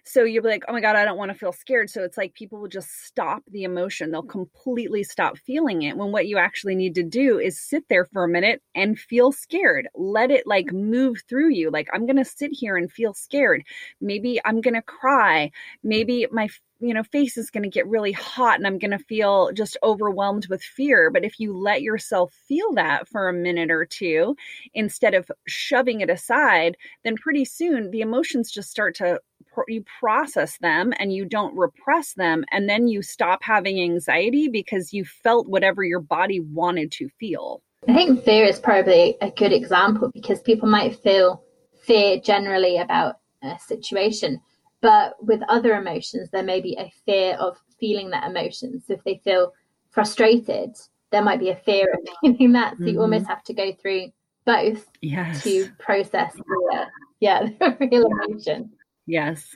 so 0.08 0.24
you'll 0.24 0.44
be 0.44 0.50
like, 0.50 0.64
oh 0.68 0.74
my 0.74 0.80
God, 0.82 0.96
I 0.96 1.04
don't 1.04 1.18
want 1.18 1.32
to 1.32 1.38
feel 1.38 1.52
scared. 1.52 1.90
So 1.90 2.04
it's 2.04 2.18
like 2.18 2.34
people 2.34 2.60
will 2.60 2.70
just 2.70 3.06
stop 3.06 3.44
the 3.52 3.64
emotion. 3.64 4.12
They'll 4.12 4.24
completely 4.24 5.04
stop 5.04 5.38
feeling 5.38 5.82
it 5.82 5.98
when 5.98 6.12
what 6.12 6.28
you 6.28 6.38
actually 6.38 6.76
need 6.76 6.96
to 6.96 7.04
do 7.04 7.40
is 7.40 7.60
sit 7.60 7.84
there 7.90 8.06
for 8.06 8.24
a 8.24 8.30
minute 8.30 8.62
and 8.74 8.98
feel 8.98 9.32
scared. 9.32 9.90
Let 9.96 10.32
it 10.32 10.48
like 10.48 10.72
move 10.72 11.18
through 11.28 11.54
you. 11.54 11.72
Like, 11.72 11.90
I'm 11.94 12.06
going 12.06 12.18
to 12.18 12.26
sit 12.26 12.52
here 12.54 12.78
and 12.78 12.92
feel 12.92 13.14
scared. 13.14 13.64
Maybe 14.00 14.40
I'm 14.46 14.62
going 14.62 14.76
to 14.76 14.82
cry. 14.82 15.52
Maybe 15.84 16.26
my 16.32 16.48
you 16.80 16.94
know 16.94 17.04
face 17.04 17.38
is 17.38 17.50
going 17.50 17.64
to 17.64 17.70
get 17.70 17.88
really 17.88 18.12
hot 18.12 18.58
and 18.58 18.68
i'm 18.68 18.78
going 18.78 18.92
to 18.92 19.00
feel 19.00 19.52
just 19.54 19.78
overwhelmed 19.84 20.48
with 20.48 20.62
fear. 20.62 21.10
But 21.10 21.26
if 21.26 21.40
you 21.40 21.56
let 21.56 21.82
yourself 21.82 22.34
feel 22.48 22.74
that 22.74 23.08
for 23.08 23.28
a 23.28 23.34
minute 23.34 23.72
or 23.72 23.86
two 23.86 24.36
instead 24.74 25.14
of 25.14 25.30
shoving 25.48 26.02
it 26.02 26.10
aside 26.10 26.78
then 27.04 27.16
pretty 27.16 27.46
soon 27.46 27.92
the 27.92 28.02
emotions 28.02 28.52
just 28.52 28.70
start 28.70 28.96
to 28.96 29.20
you 29.68 29.84
process 30.00 30.58
them 30.60 30.94
and 31.00 31.14
you 31.14 31.26
don't 31.26 31.58
repress 31.58 32.14
them. 32.14 32.46
And 32.52 32.70
then 32.70 32.88
you 32.88 33.02
stop 33.02 33.44
having 33.44 33.82
anxiety 33.82 34.48
because 34.48 34.94
you 34.94 35.06
felt 35.06 35.48
whatever 35.48 35.84
your 35.84 36.00
body 36.00 36.40
wanted 36.40 36.92
to 36.94 37.10
feel. 37.20 37.62
I 37.88 37.94
think 37.94 38.24
fear 38.24 38.46
is 38.46 38.60
probably 38.60 39.18
a 39.22 39.32
good 39.32 39.54
example 39.54 40.12
because 40.14 40.42
people 40.42 40.68
might 40.70 41.02
feel 41.02 41.44
fear 41.84 42.20
generally 42.20 42.78
about 42.78 43.16
a 43.44 43.58
situation 43.60 44.42
but 44.82 45.16
with 45.24 45.42
other 45.50 45.76
emotions 45.76 46.30
there 46.32 46.44
may 46.44 46.62
be 46.62 46.76
a 46.80 46.92
fear 47.06 47.36
of 47.36 47.58
feeling 47.80 48.10
that 48.10 48.30
emotion 48.30 48.82
so 48.86 48.94
if 48.94 49.04
they 49.04 49.20
feel 49.24 49.54
frustrated 49.90 50.76
there 51.12 51.24
might 51.24 51.40
be 51.40 51.50
a 51.50 51.56
fear 51.56 51.88
of 51.94 52.00
feeling 52.38 52.52
that 52.52 52.74
so 52.74 52.84
mm-hmm. 52.84 52.88
you 52.88 53.02
almost 53.02 53.28
have 53.28 53.44
to 53.44 53.54
go 53.54 53.74
through 53.82 54.08
both 54.46 54.86
yes. 55.02 55.44
to 55.44 55.70
process 55.80 56.34
the, 56.34 56.86
yeah 57.20 57.48
the 57.60 57.78
real 57.92 58.08
emotion 58.08 58.72
Yes, 59.08 59.56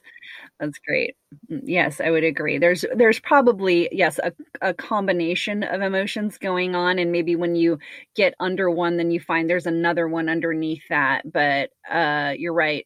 that's 0.61 0.79
great. 0.79 1.15
Mm, 1.51 1.61
yes, 1.65 1.99
I 1.99 2.09
would 2.09 2.23
agree. 2.23 2.57
There's 2.57 2.85
there's 2.95 3.19
probably 3.19 3.89
yes 3.91 4.17
a, 4.23 4.31
a 4.61 4.73
combination 4.73 5.63
of 5.63 5.81
emotions 5.81 6.37
going 6.37 6.73
on, 6.73 6.97
and 6.97 7.11
maybe 7.11 7.35
when 7.35 7.55
you 7.55 7.77
get 8.15 8.33
under 8.39 8.71
one, 8.71 8.95
then 8.95 9.11
you 9.11 9.19
find 9.19 9.49
there's 9.49 9.65
another 9.65 10.07
one 10.07 10.29
underneath 10.29 10.83
that. 10.89 11.29
But 11.31 11.71
uh, 11.91 12.33
you're 12.37 12.53
right 12.53 12.85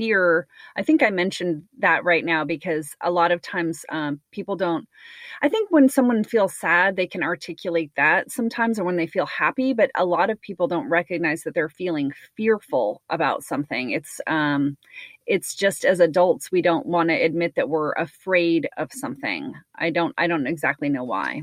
fear 0.00 0.46
i 0.76 0.82
think 0.82 1.02
i 1.02 1.10
mentioned 1.10 1.62
that 1.78 2.02
right 2.04 2.24
now 2.24 2.42
because 2.42 2.96
a 3.02 3.10
lot 3.10 3.30
of 3.30 3.42
times 3.42 3.84
um, 3.90 4.18
people 4.30 4.56
don't 4.56 4.88
i 5.42 5.48
think 5.48 5.70
when 5.70 5.90
someone 5.90 6.24
feels 6.24 6.54
sad 6.54 6.96
they 6.96 7.06
can 7.06 7.22
articulate 7.22 7.90
that 7.96 8.30
sometimes 8.30 8.78
or 8.78 8.84
when 8.84 8.96
they 8.96 9.06
feel 9.06 9.26
happy 9.26 9.74
but 9.74 9.90
a 9.96 10.04
lot 10.04 10.30
of 10.30 10.40
people 10.40 10.66
don't 10.66 10.88
recognize 10.88 11.42
that 11.42 11.54
they're 11.54 11.68
feeling 11.68 12.12
fearful 12.36 13.02
about 13.10 13.42
something. 13.42 13.90
It's 13.90 14.20
um 14.26 14.76
it's 15.26 15.54
just 15.54 15.84
as 15.84 16.00
adults 16.00 16.50
we 16.50 16.62
don't 16.62 16.86
want 16.86 17.10
to 17.10 17.14
admit 17.14 17.54
that 17.56 17.68
we're 17.68 17.92
afraid 17.92 18.68
of 18.76 18.90
something. 18.92 19.52
I 19.76 19.90
don't 19.90 20.14
i 20.18 20.26
don't 20.26 20.46
exactly 20.46 20.88
know 20.88 21.04
why. 21.04 21.42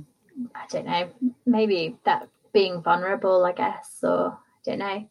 I 0.56 0.66
don't 0.70 0.86
know. 0.86 1.10
Maybe 1.46 1.98
that 2.06 2.28
being 2.54 2.82
vulnerable 2.82 3.46
i 3.46 3.52
guess 3.52 4.00
or 4.04 4.32
i 4.32 4.70
don't 4.70 4.80
know. 4.80 5.08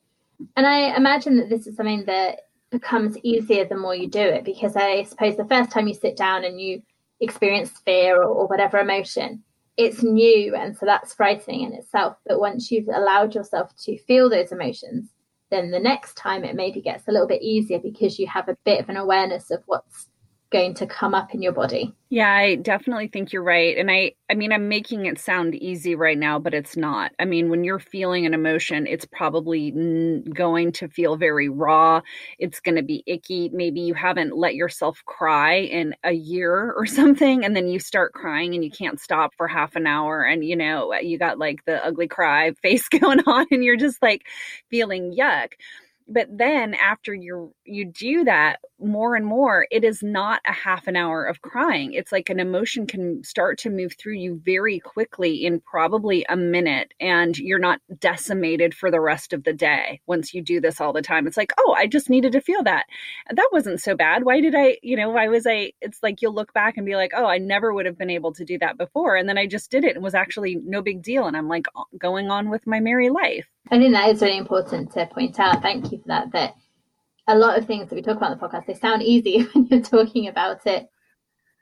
And 0.56 0.66
i 0.66 0.96
imagine 0.96 1.36
that 1.36 1.48
this 1.48 1.66
is 1.66 1.76
something 1.76 2.04
that 2.06 2.40
becomes 2.70 3.16
easier 3.18 3.64
the 3.64 3.76
more 3.76 3.94
you 3.94 4.08
do 4.08 4.20
it 4.20 4.44
because 4.44 4.76
I 4.76 5.04
suppose 5.04 5.37
the 5.37 5.44
first 5.46 5.70
time 5.70 5.87
you 5.87 5.94
sit 5.94 6.16
down 6.16 6.44
and 6.44 6.61
you 6.61 6.82
experience 7.20 7.70
fear 7.85 8.16
or, 8.16 8.25
or 8.25 8.46
whatever 8.46 8.78
emotion, 8.78 9.42
it's 9.76 10.02
new 10.02 10.54
and 10.54 10.76
so 10.76 10.87
that's 10.87 11.14
frightening 11.14 11.62
in 11.62 11.75
itself. 11.75 12.16
But 12.26 12.40
once 12.40 12.70
you've 12.70 12.88
allowed 12.88 13.35
yourself 13.35 13.75
to 13.85 13.99
feel 13.99 14.28
those 14.28 14.52
emotions, 14.52 15.11
then 15.50 15.70
the 15.70 15.78
next 15.78 16.14
time 16.14 16.44
it 16.44 16.56
maybe 16.56 16.80
gets 16.80 17.06
a 17.06 17.12
little 17.12 17.28
bit 17.28 17.42
easier 17.42 17.78
because 17.78 18.18
you 18.18 18.26
have 18.26 18.49
a 18.49 18.56
bit 18.64 18.80
of 18.80 18.88
an 18.88 18.96
awareness 18.96 19.50
of 19.50 19.62
what's 19.66 20.08
going 20.56 20.75
to 20.75 20.86
come 20.86 21.14
up 21.14 21.34
in 21.34 21.42
your 21.42 21.52
body. 21.52 21.92
Yeah, 22.08 22.32
I 22.32 22.54
definitely 22.54 23.08
think 23.08 23.32
you're 23.32 23.42
right. 23.42 23.76
And 23.76 23.90
I 23.90 24.12
I 24.30 24.34
mean 24.34 24.52
I'm 24.52 24.68
making 24.68 25.06
it 25.06 25.18
sound 25.18 25.54
easy 25.54 25.94
right 25.94 26.16
now, 26.16 26.38
but 26.38 26.54
it's 26.54 26.76
not. 26.76 27.12
I 27.18 27.26
mean, 27.26 27.50
when 27.50 27.62
you're 27.62 27.78
feeling 27.78 28.25
an 28.25 28.32
emotion, 28.32 28.86
it's 28.86 29.04
probably 29.04 30.22
going 30.32 30.72
to 30.72 30.88
feel 30.88 31.16
very 31.16 31.48
raw. 31.50 32.00
It's 32.38 32.60
going 32.60 32.76
to 32.76 32.82
be 32.82 33.02
icky. 33.06 33.50
Maybe 33.52 33.80
you 33.80 33.92
haven't 33.92 34.36
let 34.36 34.54
yourself 34.54 35.02
cry 35.04 35.56
in 35.56 35.94
a 36.02 36.12
year 36.12 36.72
or 36.72 36.86
something 37.00 37.44
and 37.44 37.54
then 37.54 37.68
you 37.68 37.78
start 37.78 38.14
crying 38.14 38.54
and 38.54 38.64
you 38.64 38.70
can't 38.70 39.00
stop 39.00 39.34
for 39.36 39.48
half 39.48 39.76
an 39.76 39.86
hour 39.86 40.22
and 40.22 40.42
you 40.42 40.56
know, 40.56 40.94
you 40.94 41.18
got 41.18 41.38
like 41.38 41.64
the 41.66 41.84
ugly 41.84 42.08
cry 42.08 42.52
face 42.62 42.88
going 42.88 43.20
on 43.26 43.46
and 43.50 43.62
you're 43.62 43.76
just 43.76 44.00
like 44.00 44.22
feeling 44.70 45.14
yuck 45.14 45.52
but 46.08 46.28
then 46.30 46.75
after 46.75 47.12
you 47.12 47.52
you 47.64 47.84
do 47.84 48.25
that 48.25 48.60
more 48.80 49.14
and 49.14 49.25
more 49.25 49.66
it 49.71 49.85
is 49.85 50.02
not 50.02 50.40
a 50.47 50.52
half 50.52 50.87
an 50.87 50.97
hour 50.97 51.25
of 51.25 51.40
crying 51.40 51.92
it's 51.95 52.12
like 52.12 52.28
an 52.28 52.38
emotion 52.38 52.87
can 52.87 53.23
start 53.25 53.59
to 53.59 53.71
move 53.71 53.95
through 53.99 54.14
you 54.14 54.40
very 54.45 54.78
quickly 54.78 55.45
in 55.47 55.61
probably 55.61 56.25
a 56.28 56.37
minute 56.37 56.92
and 57.00 57.38
you're 57.38 57.59
not 57.59 57.80
decimated 57.99 58.75
for 58.75 58.90
the 58.90 59.00
rest 59.00 59.33
of 59.33 59.45
the 59.45 59.52
day 59.52 60.00
once 60.06 60.35
you 60.35 60.42
do 60.42 60.61
this 60.61 60.80
all 60.80 60.92
the 60.92 61.00
time 61.00 61.26
it's 61.26 61.37
like 61.37 61.52
oh 61.59 61.75
i 61.76 61.87
just 61.87 62.11
needed 62.11 62.33
to 62.33 62.40
feel 62.40 62.62
that 62.62 62.85
that 63.30 63.49
wasn't 63.50 63.80
so 63.80 63.97
bad 63.97 64.25
why 64.25 64.40
did 64.40 64.54
i 64.54 64.76
you 64.83 64.97
know 64.97 65.09
why 65.11 65.26
was 65.28 65.47
i 65.47 65.73
it's 65.80 66.02
like 66.02 66.21
you'll 66.21 66.35
look 66.35 66.52
back 66.52 66.76
and 66.76 66.85
be 66.85 66.97
like 66.97 67.12
oh 67.16 67.26
i 67.26 67.38
never 67.38 67.73
would 67.73 67.87
have 67.87 67.99
been 67.99 68.11
able 68.11 68.33
to 68.33 68.45
do 68.45 68.59
that 68.59 68.76
before 68.76 69.16
and 69.16 69.28
then 69.28 69.38
i 69.38 69.47
just 69.47 69.71
did 69.71 69.85
it 69.85 69.95
and 69.95 70.04
was 70.04 70.14
actually 70.14 70.56
no 70.64 70.83
big 70.83 71.02
deal 71.02 71.26
and 71.26 71.37
i'm 71.37 71.49
like 71.49 71.66
going 71.99 72.30
on 72.30 72.50
with 72.50 72.66
my 72.66 72.80
merry 72.80 73.09
life 73.09 73.47
I 73.68 73.78
think 73.78 73.95
that 73.95 74.11
is 74.11 74.23
really 74.23 74.38
important 74.38 74.92
to 74.92 75.06
point 75.06 75.40
out. 75.40 75.61
Thank 75.61 75.90
you 75.90 75.99
for 75.99 76.06
that. 76.06 76.30
That 76.33 76.54
a 77.28 77.37
lot 77.37 77.59
of 77.59 77.66
things 77.66 77.88
that 77.88 77.97
we 77.97 78.02
talk 78.02 78.16
about 78.16 78.33
in 78.33 78.38
the 78.38 78.47
podcast, 78.47 78.66
they 78.66 78.75
sound 78.75 79.02
easy 79.02 79.42
when 79.52 79.66
you're 79.66 79.83
talking 79.83 80.28
about 80.28 80.66
it, 80.66 80.88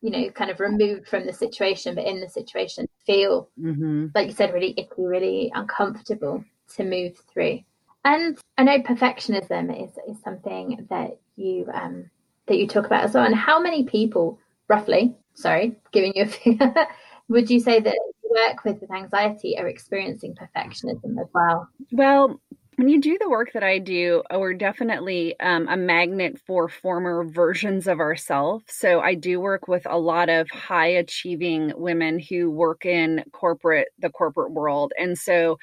you 0.02 0.10
know, 0.10 0.30
kind 0.30 0.50
of 0.50 0.60
removed 0.60 1.08
from 1.08 1.26
the 1.26 1.32
situation, 1.32 1.94
but 1.94 2.04
in 2.04 2.20
the 2.20 2.28
situation, 2.28 2.86
feel, 3.06 3.48
mm-hmm. 3.58 4.06
like 4.14 4.28
you 4.28 4.34
said, 4.34 4.52
really 4.52 4.74
icky, 4.76 5.02
really 5.02 5.52
uncomfortable 5.54 6.44
to 6.76 6.84
move 6.84 7.16
through. 7.32 7.60
And 8.04 8.38
I 8.58 8.64
know 8.64 8.78
perfectionism 8.80 9.82
is, 9.82 9.92
is 10.08 10.22
something 10.22 10.86
that 10.90 11.16
you 11.36 11.66
um, 11.72 12.10
that 12.46 12.58
you 12.58 12.68
talk 12.68 12.84
about 12.84 13.04
as 13.04 13.14
well. 13.14 13.24
And 13.24 13.34
how 13.34 13.58
many 13.58 13.84
people, 13.84 14.38
roughly, 14.68 15.16
sorry, 15.32 15.76
giving 15.90 16.12
you 16.14 16.24
a 16.24 16.26
figure, 16.26 16.86
would 17.28 17.48
you 17.48 17.60
say 17.60 17.80
that 17.80 17.96
work 18.34 18.64
with 18.64 18.80
with 18.80 18.92
anxiety 18.92 19.56
are 19.58 19.68
experiencing 19.68 20.34
perfectionism 20.34 21.20
as 21.20 21.28
well? 21.32 21.68
Well, 21.92 22.40
when 22.76 22.88
you 22.88 23.00
do 23.00 23.16
the 23.20 23.28
work 23.28 23.52
that 23.52 23.62
I 23.62 23.78
do, 23.78 24.22
uh, 24.34 24.38
we're 24.38 24.54
definitely 24.54 25.38
um, 25.40 25.68
a 25.68 25.76
magnet 25.76 26.40
for 26.46 26.68
former 26.68 27.24
versions 27.24 27.86
of 27.86 28.00
ourselves. 28.00 28.64
So 28.68 29.00
I 29.00 29.14
do 29.14 29.38
work 29.40 29.68
with 29.68 29.86
a 29.86 29.98
lot 29.98 30.28
of 30.28 30.50
high 30.50 30.88
achieving 30.88 31.72
women 31.76 32.18
who 32.18 32.50
work 32.50 32.84
in 32.84 33.24
corporate, 33.32 33.88
the 33.98 34.10
corporate 34.10 34.52
world. 34.52 34.92
And 34.98 35.16
so 35.18 35.58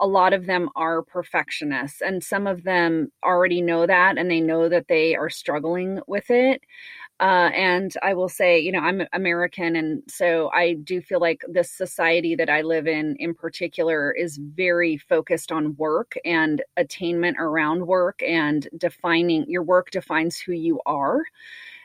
a 0.00 0.06
lot 0.06 0.32
of 0.32 0.46
them 0.46 0.68
are 0.76 1.02
perfectionists, 1.02 2.00
and 2.00 2.22
some 2.22 2.46
of 2.46 2.64
them 2.64 3.12
already 3.24 3.62
know 3.62 3.86
that 3.86 4.18
and 4.18 4.30
they 4.30 4.40
know 4.40 4.68
that 4.68 4.88
they 4.88 5.14
are 5.14 5.30
struggling 5.30 6.00
with 6.06 6.30
it. 6.30 6.62
Uh, 7.18 7.48
and 7.54 7.92
I 8.02 8.12
will 8.12 8.28
say, 8.28 8.58
you 8.60 8.70
know, 8.70 8.80
I'm 8.80 9.02
American, 9.14 9.74
and 9.74 10.02
so 10.06 10.50
I 10.52 10.74
do 10.74 11.00
feel 11.00 11.18
like 11.18 11.42
this 11.48 11.70
society 11.70 12.34
that 12.34 12.50
I 12.50 12.60
live 12.60 12.86
in, 12.86 13.16
in 13.16 13.32
particular, 13.34 14.12
is 14.12 14.36
very 14.36 14.98
focused 14.98 15.50
on 15.50 15.74
work 15.76 16.12
and 16.26 16.62
attainment 16.76 17.38
around 17.40 17.86
work 17.86 18.22
and 18.22 18.68
defining 18.76 19.48
your 19.48 19.62
work 19.62 19.90
defines 19.90 20.38
who 20.38 20.52
you 20.52 20.78
are. 20.84 21.22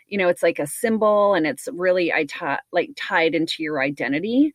You 0.07 0.17
know, 0.17 0.27
it's 0.29 0.43
like 0.43 0.59
a 0.59 0.67
symbol, 0.67 1.33
and 1.35 1.47
it's 1.47 1.69
really 1.73 2.11
I 2.13 2.25
t- 2.25 2.45
like 2.73 2.91
tied 2.97 3.35
into 3.35 3.63
your 3.63 3.81
identity. 3.81 4.53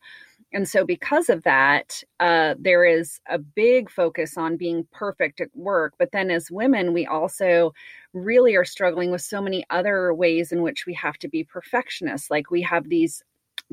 And 0.53 0.67
so, 0.67 0.85
because 0.85 1.29
of 1.29 1.43
that, 1.43 2.03
uh, 2.19 2.55
there 2.57 2.85
is 2.85 3.19
a 3.29 3.37
big 3.37 3.89
focus 3.89 4.37
on 4.37 4.55
being 4.55 4.87
perfect 4.93 5.41
at 5.41 5.49
work. 5.53 5.93
But 5.99 6.11
then, 6.13 6.31
as 6.31 6.49
women, 6.49 6.93
we 6.93 7.05
also 7.05 7.73
really 8.13 8.55
are 8.55 8.65
struggling 8.65 9.11
with 9.11 9.21
so 9.21 9.41
many 9.41 9.65
other 9.69 10.13
ways 10.13 10.51
in 10.51 10.61
which 10.61 10.85
we 10.85 10.93
have 10.93 11.17
to 11.19 11.27
be 11.27 11.43
perfectionists. 11.43 12.31
Like, 12.31 12.49
we 12.49 12.61
have 12.61 12.87
these 12.87 13.23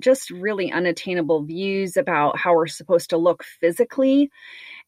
just 0.00 0.30
really 0.30 0.72
unattainable 0.72 1.44
views 1.44 1.96
about 1.96 2.36
how 2.36 2.54
we're 2.54 2.66
supposed 2.66 3.10
to 3.10 3.16
look 3.16 3.44
physically. 3.44 4.30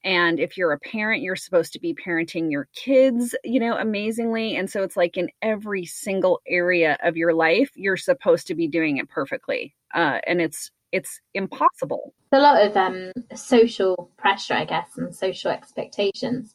And 0.05 0.41
if 0.41 0.57
you're 0.57 0.73
a 0.73 0.81
parent, 0.81 1.23
you're 1.23 1.37
supposed 1.37 1.73
to 1.75 1.81
be 1.81 1.95
parenting 1.95 2.51
your 2.51 2.69
kids, 2.75 3.35
you 3.45 3.61
know, 3.61 3.77
amazingly. 3.77 4.57
And 4.57 4.69
so 4.69 4.83
it's 4.83 4.97
like 4.97 5.17
in 5.17 5.31
every 5.43 5.85
single 5.85 6.41
area 6.47 6.97
of 7.03 7.17
your 7.17 7.35
life, 7.35 7.71
you're 7.75 7.97
supposed 7.97 8.49
to 8.49 8.55
be 8.55 8.69
doing 8.69 8.97
it 8.99 9.09
perfectly. 9.09 9.75
Uh, 9.95 10.21
and 10.27 10.41
it's 10.41 10.71
it's 10.93 11.21
impossible. 11.35 12.15
A 12.33 12.39
lot 12.39 12.63
of 12.63 12.77
um, 12.77 13.13
social 13.35 14.11
pressure, 14.17 14.55
I 14.55 14.65
guess, 14.65 14.89
and 14.97 15.15
social 15.15 15.51
expectations. 15.51 16.55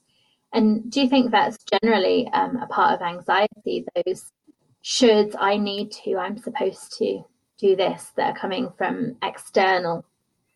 And 0.53 0.91
do 0.91 1.01
you 1.01 1.09
think 1.09 1.31
that's 1.31 1.57
generally 1.81 2.27
um, 2.33 2.57
a 2.57 2.67
part 2.67 2.93
of 2.93 3.01
anxiety? 3.01 3.85
Those 4.05 4.31
shoulds, 4.83 5.35
I 5.39 5.57
need 5.57 5.91
to, 6.03 6.17
I'm 6.17 6.37
supposed 6.37 6.97
to 6.97 7.23
do 7.61 7.75
this 7.75 8.11
that 8.17 8.31
are 8.31 8.37
coming 8.37 8.69
from 8.77 9.15
external 9.23 10.03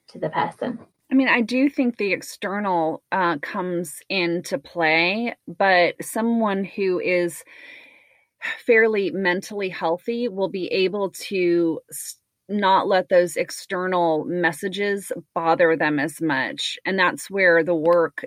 to 0.10 0.20
the 0.20 0.30
person? 0.30 0.80
I 1.12 1.16
mean, 1.16 1.30
I 1.30 1.42
do 1.42 1.70
think 1.70 1.98
the 1.98 2.14
external 2.14 3.04
uh, 3.12 3.38
comes 3.38 4.02
into 4.10 4.58
play, 4.58 5.36
but 5.48 5.96
someone 6.02 6.64
who 6.64 7.00
is 7.00 7.44
fairly 8.66 9.12
mentally 9.12 9.70
healthy 9.70 10.28
will 10.28 10.50
be 10.50 10.68
able 10.68 11.12
to 11.12 11.80
not 12.50 12.88
let 12.88 13.10
those 13.10 13.36
external 13.38 14.26
messages 14.26 15.12
bother 15.34 15.76
them 15.76 16.00
as 16.00 16.22
much. 16.22 16.78
And 16.86 16.98
that's 17.00 17.30
where 17.30 17.64
the 17.64 17.76
work 17.76 18.26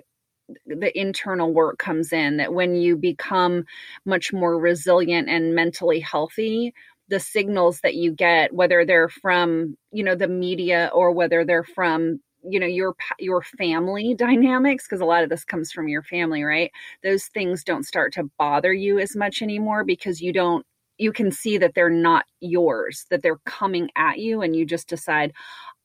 the 0.65 0.97
internal 0.99 1.53
work 1.53 1.77
comes 1.77 2.11
in 2.11 2.37
that 2.37 2.53
when 2.53 2.75
you 2.75 2.97
become 2.97 3.65
much 4.05 4.33
more 4.33 4.57
resilient 4.57 5.29
and 5.29 5.53
mentally 5.53 5.99
healthy 5.99 6.73
the 7.07 7.19
signals 7.19 7.81
that 7.81 7.95
you 7.95 8.11
get 8.11 8.53
whether 8.53 8.85
they're 8.85 9.09
from 9.09 9.75
you 9.91 10.03
know 10.03 10.15
the 10.15 10.27
media 10.27 10.89
or 10.93 11.11
whether 11.11 11.45
they're 11.45 11.63
from 11.63 12.19
you 12.43 12.59
know 12.59 12.65
your 12.67 12.95
your 13.19 13.41
family 13.41 14.15
dynamics 14.17 14.85
because 14.85 15.01
a 15.01 15.05
lot 15.05 15.23
of 15.23 15.29
this 15.29 15.45
comes 15.45 15.71
from 15.71 15.87
your 15.87 16.03
family 16.03 16.43
right 16.43 16.71
those 17.03 17.25
things 17.25 17.63
don't 17.63 17.85
start 17.85 18.13
to 18.13 18.29
bother 18.37 18.73
you 18.73 18.99
as 18.99 19.15
much 19.15 19.41
anymore 19.41 19.83
because 19.83 20.21
you 20.21 20.33
don't 20.33 20.65
you 20.99 21.11
can 21.11 21.31
see 21.31 21.57
that 21.57 21.73
they're 21.73 21.89
not 21.89 22.25
yours, 22.41 23.05
that 23.09 23.23
they're 23.23 23.39
coming 23.45 23.89
at 23.95 24.19
you 24.19 24.41
and 24.41 24.55
you 24.55 24.65
just 24.65 24.87
decide 24.87 25.33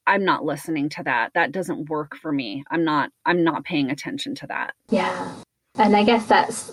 I'm 0.07 0.25
not 0.25 0.45
listening 0.45 0.91
to 0.91 1.03
that. 1.05 1.33
That 1.35 1.53
doesn't 1.53 1.89
work 1.89 2.17
for 2.17 2.31
me. 2.31 2.63
I'm 2.71 2.85
not 2.85 3.11
I'm 3.25 3.43
not 3.43 3.65
paying 3.65 3.91
attention 3.91 4.35
to 4.37 4.47
that. 4.49 4.75
Yeah. 4.91 5.35
And 5.77 5.97
I 5.97 6.05
guess 6.05 6.27
that's 6.27 6.73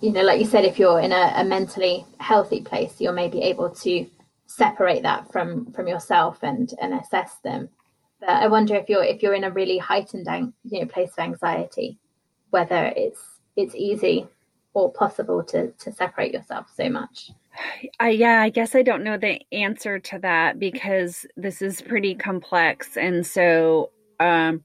you 0.00 0.12
know, 0.12 0.22
like 0.22 0.40
you 0.40 0.46
said, 0.46 0.64
if 0.64 0.78
you're 0.78 1.00
in 1.00 1.12
a, 1.12 1.32
a 1.36 1.44
mentally 1.44 2.04
healthy 2.18 2.60
place, 2.60 3.00
you're 3.00 3.12
maybe 3.12 3.40
able 3.42 3.70
to 3.70 4.06
separate 4.46 5.02
that 5.02 5.30
from 5.32 5.72
from 5.72 5.86
yourself 5.86 6.38
and 6.42 6.72
and 6.80 6.94
assess 6.94 7.36
them. 7.44 7.68
But 8.20 8.30
I 8.30 8.48
wonder 8.48 8.74
if 8.74 8.88
you're 8.88 9.04
if 9.04 9.22
you're 9.22 9.34
in 9.34 9.44
a 9.44 9.50
really 9.50 9.78
heightened 9.78 10.26
you 10.64 10.80
know 10.80 10.86
place 10.86 11.12
of 11.12 11.20
anxiety, 11.20 11.98
whether 12.50 12.92
it's 12.96 13.20
it's 13.56 13.74
easy 13.74 14.26
or 14.72 14.92
possible 14.92 15.42
to 15.44 15.70
to 15.70 15.92
separate 15.92 16.32
yourself 16.32 16.66
so 16.74 16.88
much. 16.90 17.30
I, 18.00 18.10
yeah, 18.10 18.40
I 18.42 18.50
guess 18.50 18.74
I 18.74 18.82
don't 18.82 19.04
know 19.04 19.16
the 19.16 19.40
answer 19.52 19.98
to 19.98 20.18
that 20.20 20.58
because 20.58 21.26
this 21.36 21.62
is 21.62 21.80
pretty 21.80 22.14
complex, 22.14 22.96
and 22.96 23.26
so 23.26 23.90
um, 24.20 24.64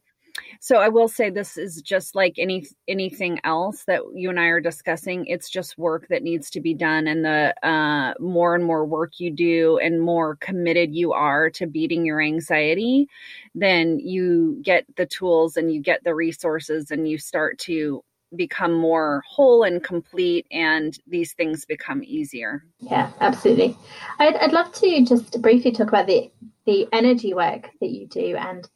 so 0.60 0.78
I 0.78 0.89
will 0.89 1.08
say 1.08 1.30
this 1.30 1.58
is 1.58 1.82
just 1.82 2.15
like 2.15 2.36
any 2.38 2.65
anything 2.88 3.39
else 3.43 3.84
that 3.86 4.02
you 4.13 4.30
and 4.30 4.39
I 4.39 4.45
are 4.45 4.62
discussing. 4.62 5.25
It's 5.25 5.49
just 5.49 5.78
work 5.78 6.08
that 6.10 6.23
needs 6.23 6.49
to 6.52 6.62
be 6.62 6.73
done, 6.73 7.08
and 7.08 7.23
the 7.23 7.54
uh, 7.67 8.13
more 8.19 8.56
and 8.56 8.65
more 8.65 8.86
work 8.86 9.19
you 9.19 9.32
do, 9.32 9.78
and 9.80 10.02
more 10.02 10.36
committed 10.38 10.93
you 10.93 11.13
are 11.13 11.49
to 11.52 11.67
beating 11.67 12.06
your 12.06 12.21
anxiety, 12.21 13.08
then 13.56 13.99
you 13.99 14.60
get 14.63 14.86
the 14.97 15.06
tools 15.06 15.58
and 15.58 15.73
you 15.73 15.82
get 15.82 16.04
the 16.04 16.15
resources, 16.15 16.91
and 16.91 17.08
you 17.08 17.17
start 17.17 17.58
to 17.60 18.04
become 18.35 18.73
more 18.73 19.23
whole 19.27 19.63
and 19.63 19.83
complete 19.83 20.45
and 20.51 20.99
these 21.07 21.33
things 21.33 21.65
become 21.65 22.01
easier. 22.03 22.65
Yeah 22.79 23.11
absolutely. 23.21 23.77
I'd, 24.19 24.35
I'd 24.37 24.53
love 24.53 24.71
to 24.73 25.05
just 25.05 25.41
briefly 25.41 25.71
talk 25.71 25.87
about 25.89 26.07
the 26.07 26.31
the 26.65 26.87
energy 26.93 27.33
work 27.33 27.69
that 27.81 27.89
you 27.89 28.07
do 28.07 28.35
and 28.35 28.67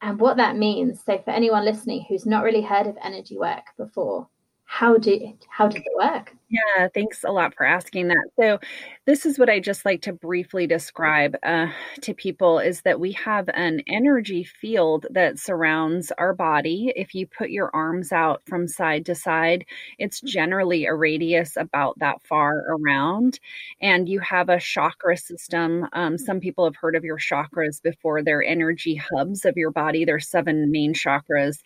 and 0.00 0.18
what 0.18 0.36
that 0.38 0.56
means. 0.56 1.02
So 1.04 1.18
for 1.18 1.30
anyone 1.30 1.64
listening 1.64 2.04
who's 2.08 2.26
not 2.26 2.42
really 2.42 2.62
heard 2.62 2.86
of 2.86 2.96
energy 3.02 3.38
work 3.38 3.64
before 3.76 4.28
how 4.72 4.96
do 4.96 5.36
how 5.48 5.68
does 5.68 5.82
it 5.84 5.96
work 5.96 6.34
yeah 6.52 6.88
thanks 6.94 7.24
a 7.24 7.32
lot 7.32 7.54
for 7.54 7.64
asking 7.64 8.08
that. 8.08 8.28
So 8.38 8.58
this 9.06 9.26
is 9.26 9.38
what 9.38 9.50
i 9.50 9.58
just 9.58 9.84
like 9.84 10.02
to 10.02 10.12
briefly 10.12 10.66
describe 10.66 11.36
uh, 11.42 11.66
to 12.02 12.14
people 12.14 12.58
is 12.58 12.82
that 12.82 13.00
we 13.00 13.12
have 13.12 13.48
an 13.54 13.80
energy 13.88 14.44
field 14.44 15.06
that 15.10 15.38
surrounds 15.38 16.12
our 16.18 16.34
body. 16.34 16.92
If 16.94 17.14
you 17.14 17.26
put 17.26 17.50
your 17.50 17.70
arms 17.74 18.12
out 18.12 18.42
from 18.46 18.68
side 18.68 19.06
to 19.06 19.14
side 19.14 19.64
it's 19.98 20.20
generally 20.20 20.86
a 20.86 20.94
radius 20.94 21.56
about 21.56 21.98
that 22.00 22.16
far 22.28 22.64
around 22.68 23.40
and 23.80 24.08
you 24.08 24.20
have 24.20 24.48
a 24.48 24.60
chakra 24.60 25.16
system. 25.16 25.86
Um, 25.92 26.18
some 26.18 26.40
people 26.40 26.64
have 26.64 26.76
heard 26.76 26.96
of 26.96 27.04
your 27.04 27.18
chakras 27.18 27.82
before. 27.82 28.22
They're 28.22 28.42
energy 28.44 28.96
hubs 28.96 29.44
of 29.44 29.56
your 29.56 29.70
body. 29.70 30.04
There's 30.04 30.28
seven 30.28 30.70
main 30.70 30.94
chakras. 30.94 31.58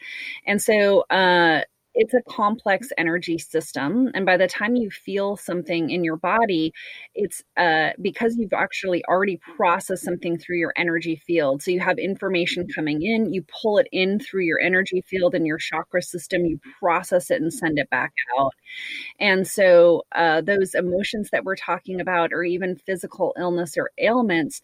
And 0.47 0.61
so 0.63 1.01
uh, 1.11 1.63
it's 1.97 2.15
a 2.15 2.23
complex 2.29 2.89
energy 2.99 3.39
system 3.39 4.11
and 4.15 4.25
by 4.25 4.37
the 4.37 4.47
time 4.47 4.77
you 4.77 4.91
feel 4.91 5.37
something 5.37 5.91
in 5.91 6.05
your 6.05 6.17
body 6.17 6.73
it's 7.15 7.43
uh, 7.57 7.91
because 8.01 8.37
you've 8.37 8.53
actually 8.53 9.05
already 9.07 9.41
processed 9.57 10.05
something 10.05 10.39
through 10.39 10.59
your 10.59 10.73
energy 10.77 11.17
field. 11.27 11.63
So 11.63 11.71
you 11.71 11.81
have 11.81 11.99
information 11.99 12.67
coming 12.75 13.03
in 13.03 13.33
you 13.33 13.45
pull 13.63 13.79
it 13.79 13.89
in 13.93 14.21
through 14.21 14.43
your 14.43 14.61
energy 14.61 15.03
field 15.07 15.35
and 15.35 15.47
your 15.47 15.59
chakra 15.59 16.03
system 16.03 16.45
you 16.45 16.61
process 16.79 17.31
it 17.31 17.41
and 17.41 17.53
send 17.53 17.79
it 17.79 17.89
back 17.91 18.13
out. 18.39 18.53
And 19.19 19.47
so 19.47 20.03
uh, 20.15 20.43
those 20.43 20.75
emotions 20.75 21.31
that 21.33 21.45
we're 21.45 21.57
talking 21.57 22.01
about 22.01 22.33
or 22.33 22.45
even 22.45 22.77
physical 22.77 23.35
illness 23.39 23.77
or 23.77 23.91
ailments 23.99 24.61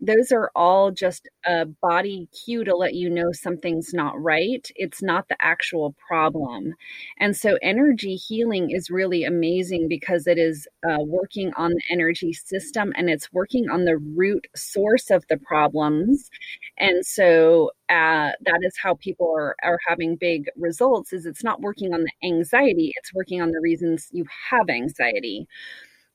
those 0.00 0.30
are 0.30 0.50
all 0.54 0.90
just 0.90 1.28
a 1.46 1.64
body 1.64 2.28
cue 2.44 2.64
to 2.64 2.76
let 2.76 2.94
you 2.94 3.08
know 3.08 3.32
something's 3.32 3.94
not 3.94 4.20
right. 4.20 4.70
It's 4.76 5.02
not 5.02 5.28
the 5.28 5.36
actual 5.40 5.94
problem. 6.06 6.74
And 7.18 7.36
so, 7.36 7.58
energy 7.62 8.16
healing 8.16 8.70
is 8.70 8.90
really 8.90 9.24
amazing 9.24 9.88
because 9.88 10.26
it 10.26 10.38
is 10.38 10.68
uh, 10.88 10.98
working 11.00 11.52
on 11.56 11.70
the 11.72 11.82
energy 11.90 12.32
system 12.32 12.92
and 12.96 13.08
it's 13.08 13.32
working 13.32 13.70
on 13.70 13.84
the 13.84 13.96
root 13.96 14.46
source 14.54 15.10
of 15.10 15.24
the 15.28 15.38
problems. 15.38 16.30
And 16.78 17.04
so, 17.06 17.70
uh, 17.88 18.32
that 18.44 18.60
is 18.62 18.74
how 18.82 18.94
people 18.96 19.32
are, 19.36 19.56
are 19.62 19.78
having 19.88 20.16
big 20.16 20.46
results 20.56 21.12
is 21.12 21.24
it's 21.24 21.44
not 21.44 21.60
working 21.60 21.94
on 21.94 22.02
the 22.02 22.26
anxiety 22.28 22.92
it's 22.96 23.14
working 23.14 23.40
on 23.40 23.52
the 23.52 23.60
reasons 23.60 24.08
you 24.10 24.24
have 24.50 24.68
anxiety 24.68 25.46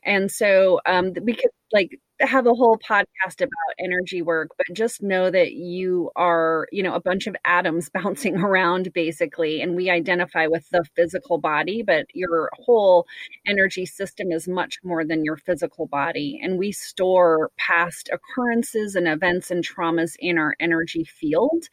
and 0.04 0.32
so 0.32 0.80
um, 0.86 1.13
could 1.13 1.52
like 1.72 2.00
have 2.21 2.45
a 2.45 2.53
whole 2.53 2.77
podcast 2.77 3.41
about 3.41 3.49
energy 3.79 4.21
work, 4.21 4.49
but 4.57 4.65
just 4.73 5.01
know 5.01 5.31
that 5.31 5.53
you 5.53 6.12
are, 6.15 6.67
you 6.71 6.84
know, 6.84 6.93
a 6.93 7.01
bunch 7.01 7.27
of 7.27 7.36
atoms 7.45 7.89
bouncing 7.93 8.38
around 8.38 8.93
basically. 8.93 9.62
And 9.62 9.75
we 9.75 9.89
identify 9.89 10.47
with 10.47 10.69
the 10.69 10.84
physical 10.95 11.38
body, 11.38 11.84
but 11.84 12.05
your 12.13 12.49
whole 12.53 13.07
energy 13.47 13.86
system 13.86 14.31
is 14.31 14.47
much 14.47 14.77
more 14.84 15.03
than 15.05 15.25
your 15.25 15.38
physical 15.38 15.88
body. 15.88 16.39
And 16.41 16.57
we 16.57 16.71
store 16.71 17.51
past 17.57 18.10
occurrences 18.12 18.95
and 18.95 19.07
events 19.07 19.51
and 19.51 19.65
traumas 19.65 20.15
in 20.19 20.38
our 20.38 20.55
energy 20.60 21.03
field. 21.03 21.67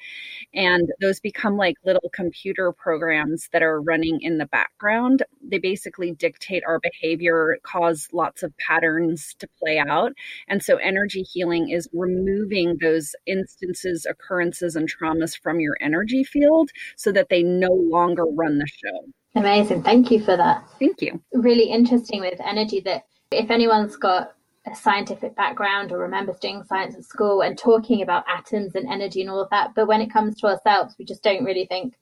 And 0.55 0.89
those 1.01 1.21
become 1.21 1.57
like 1.57 1.77
little 1.85 2.11
computer 2.15 2.73
programs 2.73 3.49
that 3.53 3.63
are 3.63 3.81
running 3.81 4.21
in 4.23 4.39
the 4.39 4.47
background. 4.47 5.23
They 5.43 5.59
basically 5.59 6.13
dictate 6.13 6.63
our 6.67 6.81
behavior, 6.81 7.59
cause 7.63 8.09
lots 8.13 8.43
of 8.43 8.57
patterns 8.59 9.35
to 9.39 9.49
play 9.59 9.79
out 9.79 10.13
and 10.47 10.63
so 10.63 10.77
energy 10.77 11.23
healing 11.23 11.71
is 11.71 11.89
removing 11.93 12.79
those 12.81 13.15
instances, 13.27 14.07
occurrences, 14.09 14.77
and 14.77 14.89
traumas 14.91 15.39
from 15.41 15.61
your 15.61 15.77
energy 15.81 16.25
field 16.25 16.71
so 16.97 17.13
that 17.13 17.29
they 17.29 17.43
no 17.43 17.73
longer 17.73 18.25
run 18.25 18.59
the 18.59 18.67
show. 18.67 19.13
Amazing. 19.35 19.83
Thank 19.83 20.11
you 20.11 20.21
for 20.21 20.37
that. 20.37 20.65
Thank 20.79 21.03
you. 21.03 21.21
Really 21.33 21.71
interesting 21.71 22.21
with 22.21 22.41
energy 22.45 22.81
that 22.81 23.05
if 23.31 23.51
anyone's 23.51 23.97
got 23.97 24.33
a 24.71 24.75
scientific 24.75 25.35
background 25.37 25.93
or 25.93 25.99
remembers 25.99 26.39
doing 26.39 26.63
science 26.65 26.95
at 26.97 27.05
school 27.05 27.43
and 27.43 27.57
talking 27.57 28.03
about 28.03 28.25
atoms 28.29 28.75
and 28.75 28.89
energy 28.89 29.21
and 29.21 29.31
all 29.31 29.41
of 29.41 29.51
that. 29.51 29.75
But 29.75 29.87
when 29.87 30.01
it 30.01 30.13
comes 30.13 30.37
to 30.41 30.49
ourselves, 30.49 30.95
we 30.99 31.05
just 31.05 31.23
don't 31.23 31.45
really 31.45 31.67
think 31.67 31.95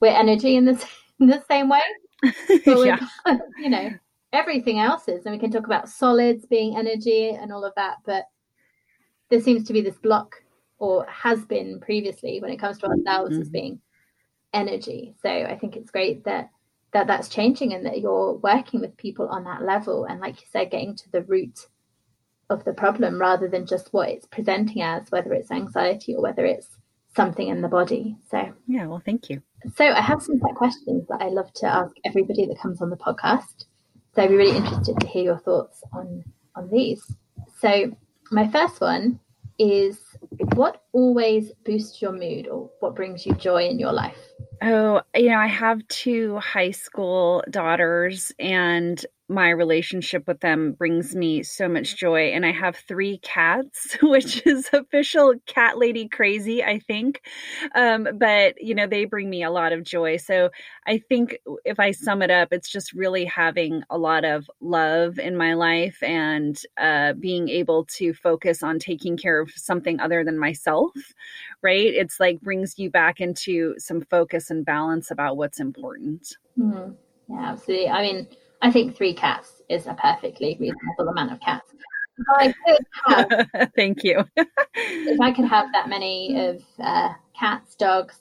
we're 0.00 0.08
energy 0.08 0.56
in 0.56 0.64
the, 0.64 0.72
in 1.20 1.28
the 1.28 1.42
same 1.48 1.68
way. 1.68 1.82
Yeah. 2.66 2.98
you 3.58 3.68
know, 3.68 3.90
everything 4.32 4.78
else 4.78 5.08
is. 5.08 5.24
And 5.24 5.34
we 5.34 5.38
can 5.38 5.50
talk 5.50 5.66
about 5.66 5.88
solids 5.88 6.46
being 6.46 6.76
energy 6.76 7.30
and 7.30 7.52
all 7.52 7.64
of 7.64 7.74
that. 7.76 7.96
But 8.04 8.24
there 9.30 9.40
seems 9.40 9.64
to 9.66 9.72
be 9.72 9.80
this 9.80 9.98
block 9.98 10.36
or 10.78 11.06
has 11.06 11.44
been 11.44 11.80
previously 11.80 12.40
when 12.40 12.50
it 12.50 12.58
comes 12.58 12.78
to 12.78 12.86
ourselves 12.86 13.32
mm-hmm. 13.32 13.42
as 13.42 13.48
being 13.48 13.80
energy. 14.52 15.14
So 15.22 15.30
I 15.30 15.56
think 15.58 15.76
it's 15.76 15.90
great 15.90 16.24
that 16.24 16.50
that 16.92 17.06
that's 17.06 17.28
changing 17.28 17.74
and 17.74 17.84
that 17.84 18.00
you're 18.00 18.34
working 18.34 18.80
with 18.80 18.96
people 18.96 19.28
on 19.28 19.44
that 19.44 19.62
level 19.62 20.04
and 20.04 20.20
like 20.20 20.40
you 20.40 20.46
said 20.50 20.70
getting 20.70 20.96
to 20.96 21.10
the 21.10 21.22
root 21.24 21.66
of 22.48 22.64
the 22.64 22.72
problem 22.72 23.20
rather 23.20 23.48
than 23.48 23.66
just 23.66 23.92
what 23.92 24.08
it's 24.08 24.26
presenting 24.26 24.80
as 24.80 25.10
whether 25.10 25.32
it's 25.34 25.50
anxiety 25.50 26.14
or 26.14 26.22
whether 26.22 26.46
it's 26.46 26.78
something 27.14 27.48
in 27.48 27.60
the 27.60 27.68
body 27.68 28.16
so 28.30 28.50
yeah 28.66 28.86
well 28.86 29.02
thank 29.04 29.28
you 29.28 29.42
so 29.74 29.84
i 29.84 30.00
have 30.00 30.22
some 30.22 30.38
set 30.38 30.54
questions 30.54 31.06
that 31.08 31.20
i 31.20 31.28
love 31.28 31.52
to 31.52 31.66
ask 31.66 31.94
everybody 32.04 32.46
that 32.46 32.58
comes 32.58 32.80
on 32.80 32.88
the 32.88 32.96
podcast 32.96 33.64
so 34.16 34.22
i'd 34.22 34.30
be 34.30 34.34
really 34.34 34.56
interested 34.56 34.98
to 34.98 35.06
hear 35.06 35.22
your 35.22 35.38
thoughts 35.38 35.84
on 35.92 36.24
on 36.56 36.68
these. 36.70 37.14
So 37.60 37.92
my 38.30 38.48
first 38.48 38.80
one 38.80 39.20
is 39.58 39.98
what 40.54 40.82
always 40.92 41.52
boosts 41.64 42.02
your 42.02 42.12
mood 42.12 42.48
or 42.48 42.70
what 42.80 42.96
brings 42.96 43.24
you 43.24 43.34
joy 43.34 43.66
in 43.68 43.78
your 43.78 43.92
life 43.92 44.18
Oh, 44.62 45.02
you 45.14 45.28
know, 45.28 45.38
I 45.38 45.48
have 45.48 45.86
two 45.88 46.38
high 46.38 46.70
school 46.70 47.44
daughters, 47.50 48.32
and 48.38 49.04
my 49.28 49.50
relationship 49.50 50.26
with 50.26 50.40
them 50.40 50.72
brings 50.72 51.14
me 51.14 51.42
so 51.42 51.68
much 51.68 51.96
joy. 51.96 52.28
And 52.28 52.46
I 52.46 52.52
have 52.52 52.76
three 52.76 53.18
cats, 53.18 53.98
which 54.02 54.46
is 54.46 54.68
official 54.72 55.34
cat 55.46 55.76
lady 55.78 56.08
crazy, 56.08 56.64
I 56.64 56.78
think. 56.78 57.20
Um, 57.74 58.06
but, 58.18 58.54
you 58.62 58.74
know, 58.74 58.86
they 58.86 59.04
bring 59.04 59.28
me 59.28 59.42
a 59.42 59.50
lot 59.50 59.72
of 59.72 59.82
joy. 59.82 60.16
So 60.18 60.50
I 60.86 60.98
think 60.98 61.38
if 61.64 61.80
I 61.80 61.90
sum 61.90 62.22
it 62.22 62.30
up, 62.30 62.48
it's 62.52 62.68
just 62.70 62.92
really 62.92 63.24
having 63.24 63.82
a 63.90 63.98
lot 63.98 64.24
of 64.24 64.48
love 64.60 65.18
in 65.18 65.36
my 65.36 65.54
life 65.54 66.02
and 66.02 66.58
uh, 66.80 67.12
being 67.14 67.48
able 67.48 67.84
to 67.96 68.14
focus 68.14 68.62
on 68.62 68.78
taking 68.78 69.16
care 69.16 69.40
of 69.40 69.50
something 69.56 69.98
other 70.00 70.24
than 70.24 70.38
myself, 70.38 70.92
right? 71.62 71.86
It's 71.86 72.20
like 72.20 72.40
brings 72.40 72.78
you 72.78 72.90
back 72.90 73.20
into 73.20 73.74
some 73.78 74.02
focus 74.02 74.50
and 74.50 74.64
balance 74.64 75.10
about 75.10 75.36
what's 75.36 75.60
important. 75.60 76.36
Mm-hmm. 76.58 76.92
Yeah, 77.28 77.52
absolutely. 77.52 77.88
I 77.88 78.02
mean, 78.02 78.28
I 78.62 78.70
think 78.70 78.96
three 78.96 79.14
cats 79.14 79.62
is 79.68 79.86
a 79.86 79.94
perfectly 79.94 80.56
reasonable 80.60 81.08
amount 81.08 81.32
of 81.32 81.40
cats. 81.40 81.72
Have, 83.06 83.28
Thank 83.76 84.02
you. 84.04 84.24
if 84.36 85.20
I 85.20 85.32
could 85.32 85.44
have 85.44 85.70
that 85.72 85.88
many 85.88 86.34
of 86.38 86.62
uh, 86.82 87.10
cats, 87.38 87.74
dogs, 87.74 88.18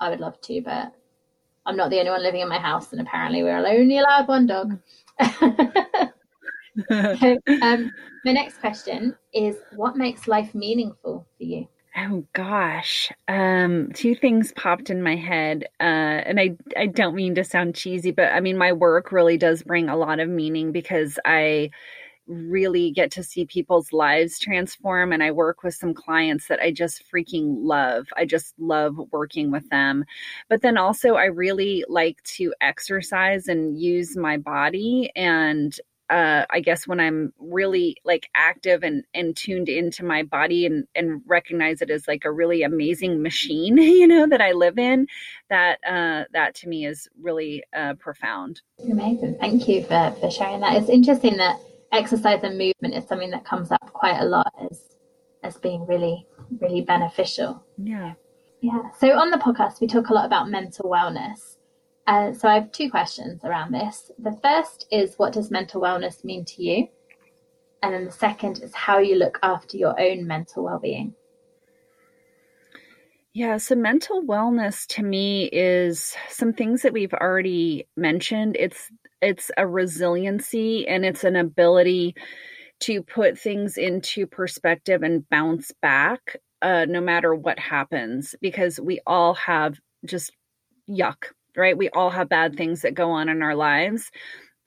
I 0.00 0.10
would 0.10 0.20
love 0.20 0.40
to, 0.42 0.60
but 0.60 0.92
I'm 1.64 1.76
not 1.76 1.90
the 1.90 1.98
only 1.98 2.10
one 2.10 2.22
living 2.22 2.42
in 2.42 2.48
my 2.48 2.58
house, 2.58 2.92
and 2.92 3.00
apparently 3.00 3.42
we're 3.42 3.56
only 3.56 3.98
allowed 3.98 4.28
one 4.28 4.46
dog. 4.46 4.78
so, 6.90 7.38
um, 7.62 7.90
my 8.24 8.32
next 8.32 8.58
question 8.58 9.16
is 9.32 9.56
what 9.74 9.96
makes 9.96 10.28
life 10.28 10.54
meaningful 10.54 11.26
for 11.36 11.44
you? 11.44 11.66
Oh 12.00 12.24
gosh, 12.32 13.10
um, 13.26 13.90
two 13.92 14.14
things 14.14 14.52
popped 14.52 14.88
in 14.88 15.02
my 15.02 15.16
head, 15.16 15.64
uh, 15.80 15.82
and 15.82 16.38
I 16.38 16.56
I 16.76 16.86
don't 16.86 17.16
mean 17.16 17.34
to 17.36 17.44
sound 17.44 17.74
cheesy, 17.74 18.12
but 18.12 18.32
I 18.32 18.40
mean 18.40 18.56
my 18.56 18.72
work 18.72 19.10
really 19.10 19.36
does 19.36 19.62
bring 19.64 19.88
a 19.88 19.96
lot 19.96 20.20
of 20.20 20.28
meaning 20.28 20.70
because 20.70 21.18
I 21.24 21.70
really 22.26 22.92
get 22.92 23.10
to 23.12 23.24
see 23.24 23.46
people's 23.46 23.92
lives 23.92 24.38
transform 24.38 25.12
and 25.12 25.22
I 25.22 25.32
work 25.32 25.62
with 25.64 25.74
some 25.74 25.94
clients 25.94 26.48
that 26.48 26.60
I 26.60 26.72
just 26.72 27.04
freaking 27.12 27.56
love. 27.60 28.06
I 28.16 28.26
just 28.26 28.54
love 28.58 28.98
working 29.12 29.50
with 29.50 29.68
them. 29.70 30.04
But 30.48 30.62
then 30.62 30.78
also 30.78 31.14
I 31.16 31.26
really 31.26 31.84
like 31.88 32.22
to 32.36 32.54
exercise 32.60 33.48
and 33.48 33.80
use 33.80 34.16
my 34.16 34.36
body 34.38 35.10
and 35.16 35.78
uh, 36.10 36.44
I 36.50 36.60
guess 36.60 36.86
when 36.86 37.00
I'm 37.00 37.32
really 37.38 37.96
like 38.04 38.30
active 38.34 38.82
and, 38.82 39.04
and 39.14 39.36
tuned 39.36 39.68
into 39.68 40.04
my 40.04 40.22
body 40.22 40.64
and, 40.64 40.84
and 40.94 41.20
recognize 41.26 41.82
it 41.82 41.90
as 41.90 42.08
like 42.08 42.24
a 42.24 42.32
really 42.32 42.62
amazing 42.62 43.22
machine, 43.22 43.76
you 43.78 44.06
know, 44.06 44.26
that 44.26 44.40
I 44.40 44.52
live 44.52 44.78
in, 44.78 45.06
that 45.50 45.78
uh, 45.86 46.24
that 46.32 46.54
to 46.56 46.68
me 46.68 46.86
is 46.86 47.08
really 47.20 47.62
uh, 47.76 47.94
profound. 47.94 48.62
Amazing. 48.90 49.36
Thank 49.40 49.68
you 49.68 49.82
for, 49.82 50.14
for 50.20 50.30
sharing 50.30 50.60
that. 50.60 50.76
It's 50.76 50.88
interesting 50.88 51.36
that 51.36 51.58
exercise 51.92 52.40
and 52.42 52.58
movement 52.58 52.94
is 52.94 53.06
something 53.08 53.30
that 53.30 53.44
comes 53.44 53.70
up 53.70 53.92
quite 53.92 54.18
a 54.18 54.24
lot 54.24 54.52
as 54.70 54.82
as 55.44 55.56
being 55.56 55.86
really, 55.86 56.26
really 56.60 56.80
beneficial. 56.80 57.64
Yeah. 57.76 58.14
Yeah. 58.60 58.90
So 58.98 59.16
on 59.16 59.30
the 59.30 59.36
podcast, 59.36 59.80
we 59.80 59.86
talk 59.86 60.08
a 60.08 60.14
lot 60.14 60.26
about 60.26 60.48
mental 60.48 60.90
wellness. 60.90 61.57
Uh, 62.08 62.32
so 62.32 62.48
I 62.48 62.54
have 62.54 62.72
two 62.72 62.90
questions 62.90 63.44
around 63.44 63.74
this. 63.74 64.10
The 64.18 64.32
first 64.42 64.86
is 64.90 65.16
what 65.18 65.34
does 65.34 65.50
mental 65.50 65.82
wellness 65.82 66.24
mean 66.24 66.46
to 66.46 66.62
you? 66.62 66.88
And 67.82 67.92
then 67.92 68.06
the 68.06 68.10
second 68.10 68.62
is 68.62 68.74
how 68.74 68.98
you 68.98 69.16
look 69.16 69.38
after 69.42 69.76
your 69.76 70.00
own 70.00 70.26
mental 70.26 70.64
well-being. 70.64 71.14
Yeah, 73.34 73.58
so 73.58 73.74
mental 73.74 74.22
wellness 74.22 74.86
to 74.94 75.02
me 75.02 75.50
is 75.52 76.16
some 76.30 76.54
things 76.54 76.80
that 76.80 76.94
we've 76.94 77.12
already 77.12 77.86
mentioned. 77.94 78.56
It's 78.58 78.90
it's 79.20 79.50
a 79.58 79.66
resiliency 79.66 80.88
and 80.88 81.04
it's 81.04 81.24
an 81.24 81.36
ability 81.36 82.14
to 82.80 83.02
put 83.02 83.38
things 83.38 83.76
into 83.76 84.26
perspective 84.26 85.02
and 85.02 85.28
bounce 85.28 85.72
back 85.82 86.36
uh, 86.62 86.86
no 86.88 87.02
matter 87.02 87.34
what 87.34 87.58
happens 87.58 88.34
because 88.40 88.80
we 88.80 88.98
all 89.06 89.34
have 89.34 89.78
just 90.06 90.32
yuck 90.88 91.32
right? 91.58 91.76
We 91.76 91.90
all 91.90 92.10
have 92.10 92.28
bad 92.28 92.56
things 92.56 92.82
that 92.82 92.94
go 92.94 93.10
on 93.10 93.28
in 93.28 93.42
our 93.42 93.54
lives. 93.54 94.10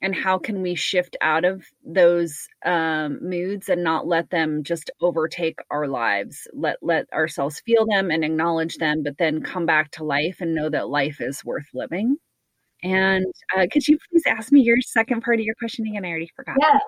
And 0.02 0.14
how 0.14 0.36
can 0.36 0.62
we 0.62 0.74
shift 0.74 1.16
out 1.20 1.44
of 1.44 1.64
those 1.84 2.48
um, 2.64 3.20
moods 3.22 3.68
and 3.68 3.84
not 3.84 4.06
let 4.06 4.30
them 4.30 4.64
just 4.64 4.90
overtake 5.00 5.60
our 5.70 5.86
lives? 5.86 6.48
Let 6.52 6.78
let 6.82 7.12
ourselves 7.12 7.60
feel 7.64 7.86
them 7.86 8.10
and 8.10 8.24
acknowledge 8.24 8.76
them, 8.78 9.04
but 9.04 9.16
then 9.18 9.42
come 9.42 9.64
back 9.64 9.92
to 9.92 10.04
life 10.04 10.38
and 10.40 10.56
know 10.56 10.68
that 10.70 10.88
life 10.88 11.20
is 11.20 11.44
worth 11.44 11.68
living. 11.72 12.16
And 12.82 13.32
uh, 13.56 13.66
could 13.72 13.86
you 13.86 13.96
please 14.10 14.24
ask 14.26 14.50
me 14.50 14.60
your 14.62 14.80
second 14.80 15.22
part 15.22 15.38
of 15.38 15.46
your 15.46 15.54
question 15.54 15.86
again? 15.86 16.04
I 16.04 16.08
already 16.08 16.30
forgot. 16.34 16.56
Yeah, 16.60 16.78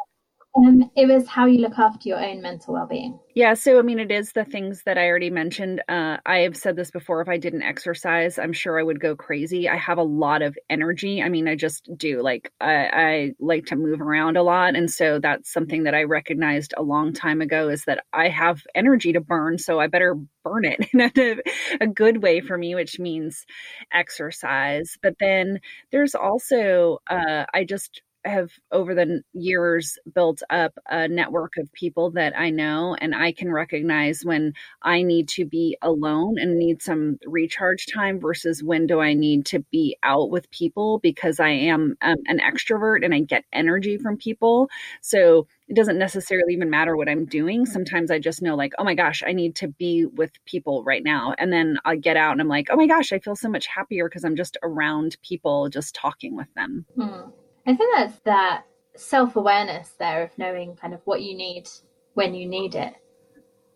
um, 0.57 0.90
it 0.97 1.07
was 1.07 1.27
how 1.27 1.47
you 1.47 1.61
look 1.61 1.79
after 1.79 2.09
your 2.09 2.25
own 2.25 2.40
mental 2.40 2.75
well-being. 2.75 3.19
Yeah, 3.35 3.55
so 3.55 3.81
I 3.81 3.83
mean, 3.83 3.99
it 3.99 4.12
is 4.12 4.33
the 4.33 4.45
things 4.45 4.83
that 4.85 4.97
I 4.97 5.09
already 5.09 5.31
mentioned. 5.31 5.83
Uh, 5.88 6.19
I 6.25 6.38
have 6.38 6.57
said 6.57 6.77
this 6.77 6.93
before. 6.93 7.21
If 7.21 7.29
I 7.29 7.37
didn't 7.37 7.62
exercise, 7.62 8.38
I'm 8.38 8.53
sure 8.53 8.79
I 8.79 8.85
would 8.85 9.01
go 9.01 9.17
crazy. 9.17 9.69
I 9.69 9.77
have 9.77 9.99
a 9.99 10.05
lot 10.05 10.43
of 10.43 10.57
energy. 10.71 11.21
I 11.21 11.29
mean, 11.29 11.49
I 11.49 11.57
just 11.57 11.90
do. 11.97 12.23
Like, 12.23 12.53
I, 12.61 12.75
I 12.75 13.33
like 13.40 13.67
to 13.67 13.77
move 13.77 14.01
around 14.01 14.37
a 14.37 14.45
lot, 14.45 14.77
and 14.77 14.88
so 14.88 15.19
that's 15.19 15.53
something 15.53 15.83
that 15.85 15.95
I 15.95 16.05
recognized 16.05 16.75
a 16.77 16.83
long 16.83 17.12
time 17.12 17.40
ago. 17.40 17.69
Is 17.69 17.85
that 17.87 18.05
I 18.12 18.29
have 18.29 18.62
energy 18.77 19.12
to 19.14 19.21
burn, 19.21 19.59
so 19.59 19.81
I 19.81 19.88
better 19.88 20.17
burn 20.45 20.64
it 20.64 20.88
in 20.93 21.01
a, 21.01 21.85
a 21.85 21.87
good 21.88 22.23
way 22.23 22.40
for 22.40 22.57
me, 22.57 22.77
which 22.77 23.01
means 23.01 23.45
exercise. 23.93 24.97
But 25.03 25.17
then 25.19 25.59
there's 25.90 26.14
also, 26.14 26.99
uh, 27.11 27.47
I 27.53 27.64
just 27.64 28.03
have 28.25 28.51
over 28.73 28.95
the 28.95 29.23
years 29.33 29.99
built 30.15 30.43
up 30.51 30.73
a 30.89 31.09
network 31.09 31.53
of 31.59 31.73
people 31.73 32.11
that 32.13 32.37
I 32.39 32.51
know, 32.51 32.97
and 33.01 33.15
I 33.15 33.33
can 33.33 33.51
recognize 33.51 34.25
when 34.25 34.55
I 34.83 35.03
need 35.03 35.29
to 35.31 35.45
be 35.45 35.77
alone 35.83 36.39
and 36.39 36.59
need 36.59 36.83
some 36.83 37.19
recharge 37.27 37.87
time 37.87 38.21
versus 38.21 38.63
when 38.63 38.87
do 38.87 39.01
I 39.01 39.15
need 39.15 39.47
to 39.47 39.61
be 39.71 39.97
out 40.03 40.31
with 40.31 40.51
people 40.51 40.99
because 41.01 41.41
I 41.41 41.51
am 41.51 41.97
um, 42.03 42.17
an 42.27 42.41
extrovert 42.41 43.05
and 43.05 43.15
I 43.15 43.21
get 43.21 43.45
energy 43.53 43.99
from 43.99 44.17
people. 44.17 44.69
So 45.01 45.47
it 45.69 45.77
doesn't 45.77 45.99
necessarily 45.99 46.53
even 46.53 46.71
matter 46.71 46.97
what 46.97 47.09
I'm 47.09 47.25
doing. 47.25 47.65
Sometimes 47.65 48.11
I 48.11 48.19
just 48.19 48.43
know, 48.43 48.55
like, 48.55 48.73
oh 48.79 48.85
my 48.85 48.95
gosh, 48.95 49.23
I 49.27 49.33
need 49.33 49.57
to 49.57 49.69
be 49.69 50.05
with 50.05 50.33
people 50.45 50.85
right 50.85 51.03
now. 51.03 51.35
And 51.39 51.53
then 51.53 51.79
I 51.85 51.97
get 51.97 52.17
out 52.17 52.33
and 52.33 52.41
I'm 52.41 52.49
like, 52.49 52.69
oh 52.71 52.77
my 52.77 52.87
gosh, 52.87 53.13
I 53.13 53.19
feel 53.19 53.37
so 53.37 53.49
much 53.49 53.67
happier 53.67 54.09
because 54.09 54.25
I'm 54.25 54.37
just 54.37 54.59
around 54.63 55.17
people, 55.23 55.69
just 55.69 55.95
talking 55.95 56.37
with 56.37 56.53
them. 56.55 56.85
Hmm. 56.97 57.31
I 57.66 57.74
think 57.74 57.96
that's 57.96 58.18
that 58.20 58.64
self 58.96 59.37
awareness 59.37 59.90
there 59.98 60.22
of 60.22 60.37
knowing 60.38 60.77
kind 60.77 60.94
of 60.94 61.00
what 61.05 61.22
you 61.22 61.37
need 61.37 61.68
when 62.14 62.35
you 62.35 62.46
need 62.46 62.74
it 62.74 62.94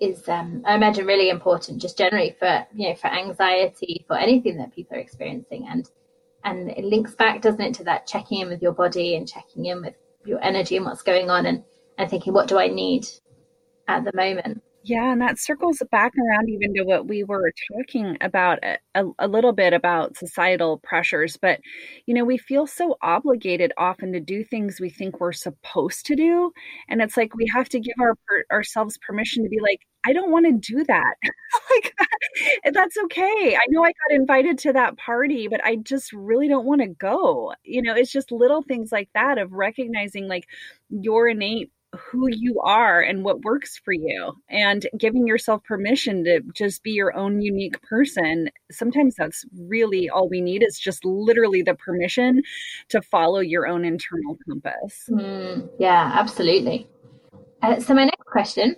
is 0.00 0.28
um, 0.28 0.62
I 0.64 0.74
imagine 0.74 1.06
really 1.06 1.28
important 1.28 1.82
just 1.82 1.98
generally 1.98 2.36
for 2.38 2.66
you 2.74 2.88
know 2.88 2.94
for 2.94 3.08
anxiety 3.08 4.04
for 4.06 4.16
anything 4.16 4.56
that 4.58 4.74
people 4.74 4.96
are 4.96 5.00
experiencing. 5.00 5.66
And 5.68 5.90
and 6.44 6.70
it 6.70 6.84
links 6.84 7.14
back 7.14 7.42
doesn't 7.42 7.60
it 7.60 7.74
to 7.74 7.84
that 7.84 8.06
checking 8.06 8.40
in 8.40 8.48
with 8.48 8.62
your 8.62 8.72
body 8.72 9.16
and 9.16 9.28
checking 9.28 9.66
in 9.66 9.82
with 9.82 9.94
your 10.24 10.42
energy 10.42 10.76
and 10.76 10.86
what's 10.86 11.02
going 11.02 11.30
on 11.30 11.46
and 11.46 11.64
and 11.98 12.08
thinking 12.08 12.32
what 12.32 12.48
do 12.48 12.58
I 12.58 12.68
need 12.68 13.06
at 13.88 14.04
the 14.04 14.12
moment 14.14 14.62
Yeah, 14.84 15.12
and 15.12 15.20
that 15.20 15.38
circles 15.38 15.82
back 15.90 16.12
around 16.16 16.48
even 16.48 16.72
to 16.74 16.84
what 16.84 17.08
we 17.08 17.24
were 17.24 17.52
talking 17.72 18.16
about 18.20 18.60
a, 18.62 18.78
a, 18.94 19.04
a, 19.18 19.28
little 19.28 19.52
bit 19.52 19.72
about 19.72 20.16
societal 20.16 20.78
pressures. 20.78 21.36
But, 21.36 21.60
you 22.06 22.14
know, 22.14 22.24
we 22.24 22.38
feel 22.38 22.66
so 22.66 22.96
obligated 23.02 23.72
often 23.76 24.12
to 24.12 24.20
do 24.20 24.44
things 24.44 24.80
we 24.80 24.88
think 24.88 25.18
we're 25.20 25.32
supposed 25.32 26.06
to 26.06 26.16
do. 26.16 26.52
And 26.88 27.02
it's 27.02 27.16
like 27.16 27.34
we 27.34 27.50
have 27.52 27.68
to 27.70 27.80
give 27.80 27.96
our 28.00 28.14
ourselves 28.52 28.98
permission 28.98 29.42
to 29.42 29.50
be 29.50 29.58
like, 29.60 29.80
I 30.06 30.12
don't 30.12 30.30
want 30.30 30.46
to 30.46 30.52
do 30.74 30.84
that. 30.84 31.14
like, 31.70 31.94
that's 32.72 32.96
okay. 33.04 33.56
I 33.56 33.66
know 33.70 33.82
I 33.84 33.88
got 33.88 34.16
invited 34.16 34.58
to 34.58 34.72
that 34.74 34.96
party, 34.96 35.48
but 35.48 35.62
I 35.64 35.76
just 35.76 36.12
really 36.12 36.48
don't 36.48 36.66
want 36.66 36.82
to 36.82 36.88
go. 36.88 37.52
You 37.64 37.82
know, 37.82 37.94
it's 37.94 38.12
just 38.12 38.30
little 38.32 38.62
things 38.62 38.92
like 38.92 39.10
that 39.14 39.38
of 39.38 39.52
recognizing 39.52 40.28
like 40.28 40.46
your 40.88 41.28
innate 41.28 41.72
who 41.98 42.28
you 42.30 42.60
are 42.60 43.00
and 43.00 43.24
what 43.24 43.42
works 43.42 43.78
for 43.84 43.92
you. 43.92 44.32
And 44.48 44.86
giving 44.96 45.26
yourself 45.26 45.62
permission 45.64 46.24
to 46.24 46.40
just 46.54 46.82
be 46.82 46.92
your 46.92 47.16
own 47.16 47.40
unique 47.40 47.80
person 47.82 48.48
sometimes 48.70 49.14
that's 49.16 49.44
really 49.56 50.08
all 50.08 50.28
we 50.28 50.40
need 50.40 50.62
is 50.62 50.78
just 50.78 51.04
literally 51.04 51.62
the 51.62 51.74
permission 51.74 52.42
to 52.88 53.02
follow 53.02 53.40
your 53.40 53.66
own 53.66 53.84
internal 53.84 54.36
compass. 54.46 55.08
Mm, 55.10 55.68
yeah 55.78 56.12
absolutely. 56.14 56.88
Uh, 57.62 57.80
so 57.80 57.94
my 57.94 58.04
next 58.04 58.24
question 58.26 58.76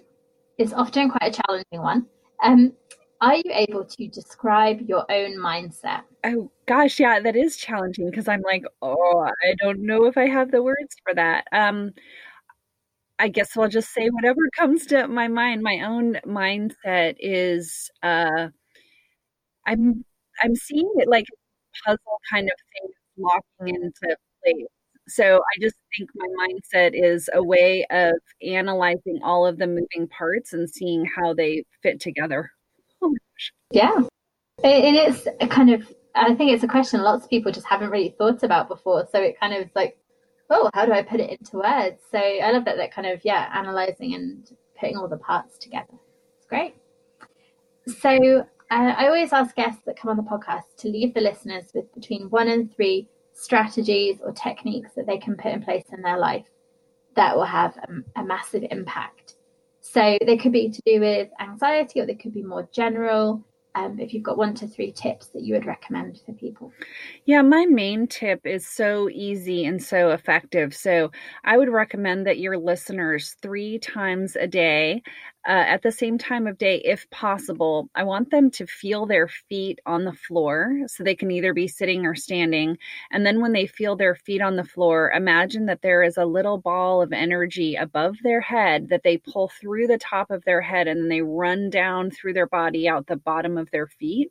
is 0.58 0.72
often 0.72 1.10
quite 1.10 1.36
a 1.36 1.42
challenging 1.42 1.82
one. 1.82 2.06
Um, 2.42 2.72
are 3.20 3.36
you 3.36 3.44
able 3.52 3.84
to 3.84 4.08
describe 4.08 4.80
your 4.88 5.04
own 5.10 5.36
mindset? 5.36 6.02
Oh 6.24 6.50
gosh 6.66 6.98
yeah 7.00 7.20
that 7.20 7.36
is 7.36 7.56
challenging 7.56 8.10
because 8.10 8.28
i'm 8.28 8.42
like 8.42 8.64
oh 8.82 9.26
i 9.42 9.54
don't 9.58 9.80
know 9.80 10.04
if 10.04 10.16
i 10.16 10.26
have 10.26 10.50
the 10.50 10.62
words 10.62 10.96
for 11.02 11.14
that. 11.14 11.46
Um 11.52 11.92
I 13.20 13.28
guess 13.28 13.54
I'll 13.56 13.68
just 13.68 13.92
say 13.92 14.08
whatever 14.08 14.40
comes 14.58 14.86
to 14.86 15.06
my 15.06 15.28
mind. 15.28 15.62
My 15.62 15.80
own 15.86 16.18
mindset 16.26 17.16
is 17.18 17.90
uh, 18.02 18.48
I'm 19.66 20.04
I'm 20.42 20.56
seeing 20.56 20.90
it 20.96 21.08
like 21.08 21.26
a 21.28 21.90
puzzle 21.90 22.20
kind 22.32 22.48
of 22.48 22.56
thing 22.72 22.90
locking 23.18 23.74
into 23.74 24.16
place. 24.42 24.66
So 25.08 25.38
I 25.38 25.60
just 25.60 25.76
think 25.96 26.08
my 26.14 26.26
mindset 26.46 26.92
is 26.94 27.28
a 27.34 27.42
way 27.42 27.84
of 27.90 28.14
analyzing 28.42 29.20
all 29.22 29.46
of 29.46 29.58
the 29.58 29.66
moving 29.66 30.08
parts 30.08 30.52
and 30.54 30.70
seeing 30.70 31.04
how 31.04 31.34
they 31.34 31.64
fit 31.82 32.00
together. 32.00 32.50
Oh 33.02 33.14
yeah, 33.72 33.98
it 34.62 35.08
is 35.08 35.26
a 35.40 35.46
kind 35.46 35.70
of. 35.70 35.90
I 36.14 36.34
think 36.34 36.50
it's 36.50 36.64
a 36.64 36.68
question 36.68 37.00
lots 37.00 37.24
of 37.24 37.30
people 37.30 37.50
just 37.50 37.66
haven't 37.66 37.88
really 37.88 38.14
thought 38.18 38.42
about 38.42 38.68
before. 38.68 39.08
So 39.10 39.22
it 39.22 39.40
kind 39.40 39.54
of 39.54 39.70
like 39.74 39.96
oh, 40.50 40.70
how 40.74 40.84
do 40.84 40.92
I 40.92 41.02
put 41.02 41.20
it 41.20 41.30
into 41.30 41.58
words? 41.58 42.02
So 42.10 42.18
I 42.18 42.50
love 42.50 42.64
that, 42.64 42.76
that 42.76 42.92
kind 42.92 43.06
of, 43.06 43.20
yeah, 43.24 43.50
analyzing 43.54 44.14
and 44.14 44.50
putting 44.78 44.96
all 44.96 45.08
the 45.08 45.16
parts 45.16 45.58
together. 45.58 45.94
It's 46.36 46.46
great. 46.46 46.74
So 47.86 48.44
uh, 48.70 48.94
I 48.96 49.06
always 49.06 49.32
ask 49.32 49.54
guests 49.54 49.82
that 49.86 49.98
come 49.98 50.10
on 50.10 50.16
the 50.16 50.22
podcast 50.22 50.76
to 50.78 50.88
leave 50.88 51.14
the 51.14 51.20
listeners 51.20 51.64
with 51.74 51.92
between 51.94 52.28
one 52.30 52.48
and 52.48 52.74
three 52.74 53.08
strategies 53.32 54.18
or 54.22 54.32
techniques 54.32 54.92
that 54.96 55.06
they 55.06 55.18
can 55.18 55.36
put 55.36 55.52
in 55.52 55.62
place 55.62 55.84
in 55.92 56.02
their 56.02 56.18
life 56.18 56.46
that 57.16 57.34
will 57.34 57.44
have 57.44 57.76
a, 57.76 58.20
a 58.20 58.24
massive 58.24 58.64
impact. 58.70 59.34
So 59.80 60.18
they 60.24 60.36
could 60.36 60.52
be 60.52 60.68
to 60.68 60.82
do 60.84 61.00
with 61.00 61.28
anxiety 61.40 62.00
or 62.00 62.06
they 62.06 62.14
could 62.14 62.34
be 62.34 62.42
more 62.42 62.68
general 62.72 63.44
um, 63.74 63.98
if 64.00 64.12
you've 64.12 64.22
got 64.22 64.36
one 64.36 64.54
to 64.54 64.66
three 64.66 64.92
tips 64.92 65.28
that 65.28 65.42
you 65.42 65.54
would 65.54 65.66
recommend 65.66 66.20
for 66.24 66.32
people. 66.32 66.72
Yeah, 67.24 67.42
my 67.42 67.66
main 67.66 68.06
tip 68.06 68.46
is 68.46 68.66
so 68.66 69.08
easy 69.08 69.64
and 69.64 69.82
so 69.82 70.10
effective. 70.10 70.74
So 70.74 71.10
I 71.44 71.56
would 71.56 71.68
recommend 71.68 72.26
that 72.26 72.38
your 72.38 72.58
listeners 72.58 73.36
three 73.40 73.78
times 73.78 74.36
a 74.36 74.46
day 74.46 75.02
uh, 75.48 75.52
at 75.52 75.82
the 75.82 75.92
same 75.92 76.18
time 76.18 76.46
of 76.46 76.58
day, 76.58 76.76
if 76.84 77.08
possible. 77.10 77.88
I 77.94 78.04
want 78.04 78.30
them 78.30 78.50
to 78.52 78.66
feel 78.66 79.06
their 79.06 79.28
feet 79.28 79.80
on 79.86 80.04
the 80.04 80.12
floor 80.12 80.82
so 80.86 81.02
they 81.02 81.14
can 81.14 81.30
either 81.30 81.54
be 81.54 81.66
sitting 81.66 82.04
or 82.04 82.14
standing. 82.14 82.76
And 83.10 83.24
then 83.24 83.40
when 83.40 83.52
they 83.52 83.66
feel 83.66 83.96
their 83.96 84.14
feet 84.14 84.42
on 84.42 84.56
the 84.56 84.64
floor, 84.64 85.10
imagine 85.10 85.66
that 85.66 85.82
there 85.82 86.02
is 86.02 86.16
a 86.18 86.26
little 86.26 86.58
ball 86.58 87.00
of 87.00 87.12
energy 87.12 87.74
above 87.74 88.16
their 88.22 88.40
head 88.40 88.88
that 88.90 89.02
they 89.02 89.16
pull 89.16 89.48
through 89.48 89.86
the 89.86 89.98
top 89.98 90.30
of 90.30 90.44
their 90.44 90.60
head 90.60 90.88
and 90.88 91.00
then 91.00 91.08
they 91.08 91.22
run 91.22 91.70
down 91.70 92.10
through 92.10 92.34
their 92.34 92.46
body 92.46 92.88
out 92.88 93.06
the 93.06 93.16
bottom 93.16 93.56
of 93.56 93.70
their 93.70 93.86
feet. 93.86 94.30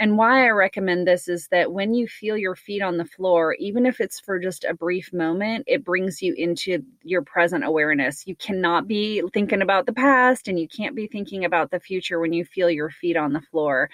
And 0.00 0.16
why 0.16 0.46
I 0.46 0.48
recommend 0.48 1.06
this 1.06 1.28
is 1.28 1.48
that 1.48 1.72
when 1.72 1.92
you 1.92 2.08
feel 2.08 2.34
your 2.34 2.56
feet 2.56 2.80
on 2.80 2.96
the 2.96 3.04
floor, 3.04 3.54
even 3.58 3.84
if 3.84 4.00
it's 4.00 4.18
for 4.18 4.38
just 4.38 4.64
a 4.64 4.72
brief 4.72 5.12
moment, 5.12 5.64
it 5.66 5.84
brings 5.84 6.22
you 6.22 6.32
into 6.38 6.82
your 7.02 7.20
present 7.20 7.64
awareness. 7.64 8.26
You 8.26 8.34
cannot 8.34 8.88
be 8.88 9.22
thinking 9.34 9.60
about 9.60 9.84
the 9.84 9.92
past 9.92 10.48
and 10.48 10.58
you 10.58 10.66
can't 10.66 10.96
be 10.96 11.06
thinking 11.06 11.44
about 11.44 11.70
the 11.70 11.78
future 11.78 12.18
when 12.18 12.32
you 12.32 12.46
feel 12.46 12.70
your 12.70 12.88
feet 12.88 13.18
on 13.18 13.34
the 13.34 13.42
floor 13.42 13.90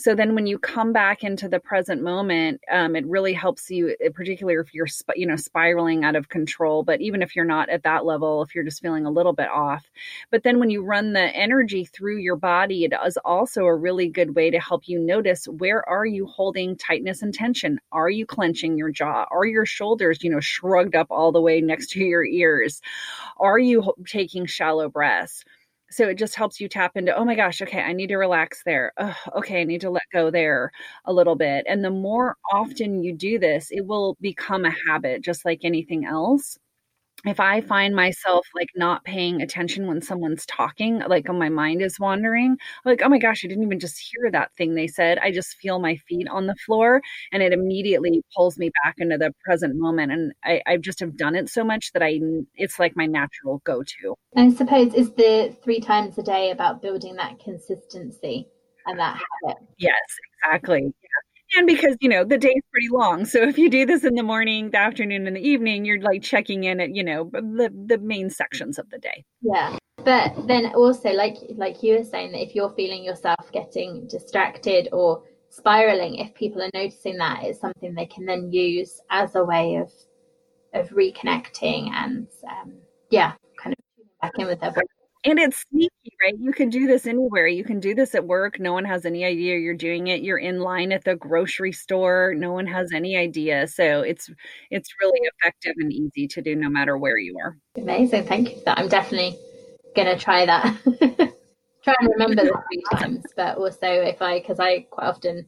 so 0.00 0.14
then 0.14 0.34
when 0.34 0.46
you 0.46 0.58
come 0.58 0.92
back 0.92 1.22
into 1.22 1.48
the 1.48 1.60
present 1.60 2.02
moment 2.02 2.60
um, 2.72 2.96
it 2.96 3.06
really 3.06 3.34
helps 3.34 3.70
you 3.70 3.94
eh, 4.00 4.08
particularly 4.14 4.58
if 4.58 4.74
you're 4.74 4.86
you 5.14 5.26
know 5.26 5.36
spiraling 5.36 6.04
out 6.04 6.16
of 6.16 6.28
control 6.28 6.82
but 6.82 7.00
even 7.00 7.22
if 7.22 7.36
you're 7.36 7.44
not 7.44 7.68
at 7.68 7.82
that 7.82 8.04
level 8.04 8.42
if 8.42 8.54
you're 8.54 8.64
just 8.64 8.80
feeling 8.80 9.06
a 9.06 9.10
little 9.10 9.32
bit 9.32 9.48
off. 9.48 9.84
But 10.30 10.42
then 10.42 10.58
when 10.58 10.70
you 10.70 10.82
run 10.82 11.12
the 11.12 11.20
energy 11.20 11.84
through 11.84 12.18
your 12.18 12.36
body 12.36 12.84
it 12.84 12.94
is 13.06 13.18
also 13.24 13.64
a 13.64 13.76
really 13.76 14.08
good 14.08 14.34
way 14.34 14.50
to 14.50 14.58
help 14.58 14.88
you 14.88 14.98
notice 14.98 15.46
where 15.46 15.86
are 15.88 16.06
you 16.06 16.26
holding 16.26 16.76
tightness 16.76 17.22
and 17.22 17.34
tension? 17.34 17.80
Are 17.92 18.10
you 18.10 18.26
clenching 18.26 18.78
your 18.78 18.90
jaw? 18.90 19.26
Are 19.30 19.44
your 19.44 19.66
shoulders 19.66 20.24
you 20.24 20.30
know 20.30 20.40
shrugged 20.40 20.94
up 20.94 21.08
all 21.10 21.32
the 21.32 21.40
way 21.40 21.60
next 21.60 21.90
to 21.90 22.00
your 22.00 22.24
ears? 22.24 22.80
Are 23.38 23.58
you 23.58 23.92
taking 24.06 24.46
shallow 24.46 24.88
breaths 24.88 25.44
so 25.90 26.08
it 26.08 26.14
just 26.18 26.34
helps 26.36 26.60
you 26.60 26.68
tap 26.68 26.92
into 26.96 27.14
oh 27.16 27.24
my 27.24 27.34
gosh 27.34 27.60
okay 27.62 27.80
i 27.82 27.92
need 27.92 28.08
to 28.08 28.16
relax 28.16 28.62
there. 28.64 28.92
Okay 29.36 29.60
i 29.60 29.64
need 29.64 29.80
to 29.80 29.90
let 29.90 30.02
go 30.12 30.30
there 30.30 30.70
a 31.06 31.12
little 31.12 31.36
bit. 31.36 31.64
And 31.68 31.84
the 31.84 31.90
more 31.90 32.36
often 32.52 33.02
you 33.02 33.14
do 33.14 33.38
this 33.38 33.68
it 33.70 33.86
will 33.86 34.16
become 34.20 34.64
a 34.64 34.74
habit 34.88 35.22
just 35.22 35.44
like 35.44 35.60
anything 35.64 36.04
else 36.06 36.58
if 37.26 37.40
I 37.40 37.60
find 37.60 37.94
myself 37.94 38.46
like 38.54 38.70
not 38.74 39.04
paying 39.04 39.42
attention 39.42 39.86
when 39.86 40.00
someone's 40.00 40.46
talking, 40.46 41.00
like 41.00 41.28
my 41.28 41.48
mind 41.48 41.82
is 41.82 42.00
wandering, 42.00 42.56
like, 42.84 43.02
oh 43.02 43.08
my 43.08 43.18
gosh, 43.18 43.44
I 43.44 43.48
didn't 43.48 43.64
even 43.64 43.80
just 43.80 43.98
hear 43.98 44.30
that 44.30 44.54
thing 44.54 44.74
they 44.74 44.86
said. 44.86 45.18
I 45.18 45.30
just 45.30 45.56
feel 45.56 45.78
my 45.78 45.96
feet 46.08 46.28
on 46.28 46.46
the 46.46 46.54
floor 46.66 47.02
and 47.32 47.42
it 47.42 47.52
immediately 47.52 48.22
pulls 48.36 48.58
me 48.58 48.70
back 48.82 48.94
into 48.98 49.18
the 49.18 49.34
present 49.44 49.76
moment. 49.76 50.12
And 50.12 50.32
I, 50.44 50.62
I 50.66 50.76
just 50.76 51.00
have 51.00 51.16
done 51.16 51.34
it 51.34 51.48
so 51.48 51.64
much 51.64 51.92
that 51.92 52.02
I, 52.02 52.20
it's 52.54 52.78
like 52.78 52.96
my 52.96 53.06
natural 53.06 53.60
go 53.64 53.82
to. 53.82 54.14
I 54.36 54.50
suppose 54.50 54.94
is 54.94 55.12
the 55.12 55.54
three 55.62 55.80
times 55.80 56.16
a 56.18 56.22
day 56.22 56.50
about 56.50 56.82
building 56.82 57.16
that 57.16 57.38
consistency 57.40 58.48
and 58.86 58.98
that 58.98 59.20
habit. 59.44 59.62
Yes, 59.78 59.94
exactly. 60.42 60.82
Yeah 60.82 61.29
and 61.56 61.66
because 61.66 61.96
you 62.00 62.08
know 62.08 62.24
the 62.24 62.38
day's 62.38 62.62
pretty 62.72 62.88
long. 62.90 63.24
So 63.24 63.42
if 63.42 63.58
you 63.58 63.70
do 63.70 63.86
this 63.86 64.04
in 64.04 64.14
the 64.14 64.22
morning 64.22 64.70
the 64.70 64.78
afternoon 64.78 65.26
and 65.26 65.36
the 65.36 65.46
evening 65.46 65.84
you're 65.84 66.00
like 66.00 66.22
checking 66.22 66.64
in 66.64 66.80
at 66.80 66.94
you 66.94 67.02
know 67.02 67.30
the 67.32 67.70
the 67.86 67.98
main 67.98 68.30
sections 68.30 68.78
of 68.78 68.88
the 68.90 68.98
day. 68.98 69.24
Yeah. 69.42 69.76
But 70.04 70.46
then 70.46 70.66
also 70.74 71.10
like 71.10 71.36
like 71.56 71.82
you 71.82 71.98
were 71.98 72.04
saying 72.04 72.32
that 72.32 72.42
if 72.42 72.54
you're 72.54 72.74
feeling 72.74 73.04
yourself 73.04 73.50
getting 73.52 74.06
distracted 74.08 74.88
or 74.92 75.22
spiraling 75.50 76.14
if 76.16 76.32
people 76.34 76.62
are 76.62 76.70
noticing 76.72 77.16
that 77.18 77.42
it's 77.42 77.60
something 77.60 77.92
they 77.94 78.06
can 78.06 78.24
then 78.24 78.52
use 78.52 79.00
as 79.10 79.34
a 79.34 79.44
way 79.44 79.76
of 79.76 79.92
of 80.72 80.88
reconnecting 80.90 81.90
and 81.90 82.28
um, 82.48 82.72
yeah 83.10 83.32
kind 83.60 83.74
of 83.76 84.20
back 84.22 84.32
in 84.38 84.46
with 84.46 84.60
their 84.60 84.72
and 85.24 85.38
it's 85.38 85.64
sneaky, 85.68 86.16
right? 86.22 86.34
You 86.38 86.52
can 86.52 86.70
do 86.70 86.86
this 86.86 87.06
anywhere. 87.06 87.46
You 87.46 87.64
can 87.64 87.78
do 87.78 87.94
this 87.94 88.14
at 88.14 88.26
work. 88.26 88.58
No 88.58 88.72
one 88.72 88.84
has 88.84 89.04
any 89.04 89.24
idea 89.24 89.58
you're 89.58 89.74
doing 89.74 90.06
it. 90.06 90.22
You're 90.22 90.38
in 90.38 90.60
line 90.60 90.92
at 90.92 91.04
the 91.04 91.16
grocery 91.16 91.72
store. 91.72 92.34
No 92.36 92.52
one 92.52 92.66
has 92.66 92.92
any 92.92 93.16
idea. 93.16 93.66
So 93.66 94.00
it's 94.00 94.30
it's 94.70 94.88
really 95.00 95.20
effective 95.22 95.74
and 95.78 95.92
easy 95.92 96.26
to 96.28 96.40
do 96.42 96.56
no 96.56 96.70
matter 96.70 96.96
where 96.96 97.18
you 97.18 97.36
are. 97.38 97.56
Amazing. 97.76 98.24
Thank 98.24 98.50
you. 98.50 98.62
I'm 98.66 98.88
definitely 98.88 99.38
gonna 99.94 100.18
try 100.18 100.46
that. 100.46 100.76
try 101.84 101.94
and 102.00 102.08
remember 102.08 102.36
the 102.36 102.62
three 102.68 102.98
times, 102.98 103.24
but 103.36 103.58
also 103.58 103.86
if 103.86 104.22
I 104.22 104.40
because 104.40 104.58
I 104.58 104.80
quite 104.90 105.06
often, 105.06 105.46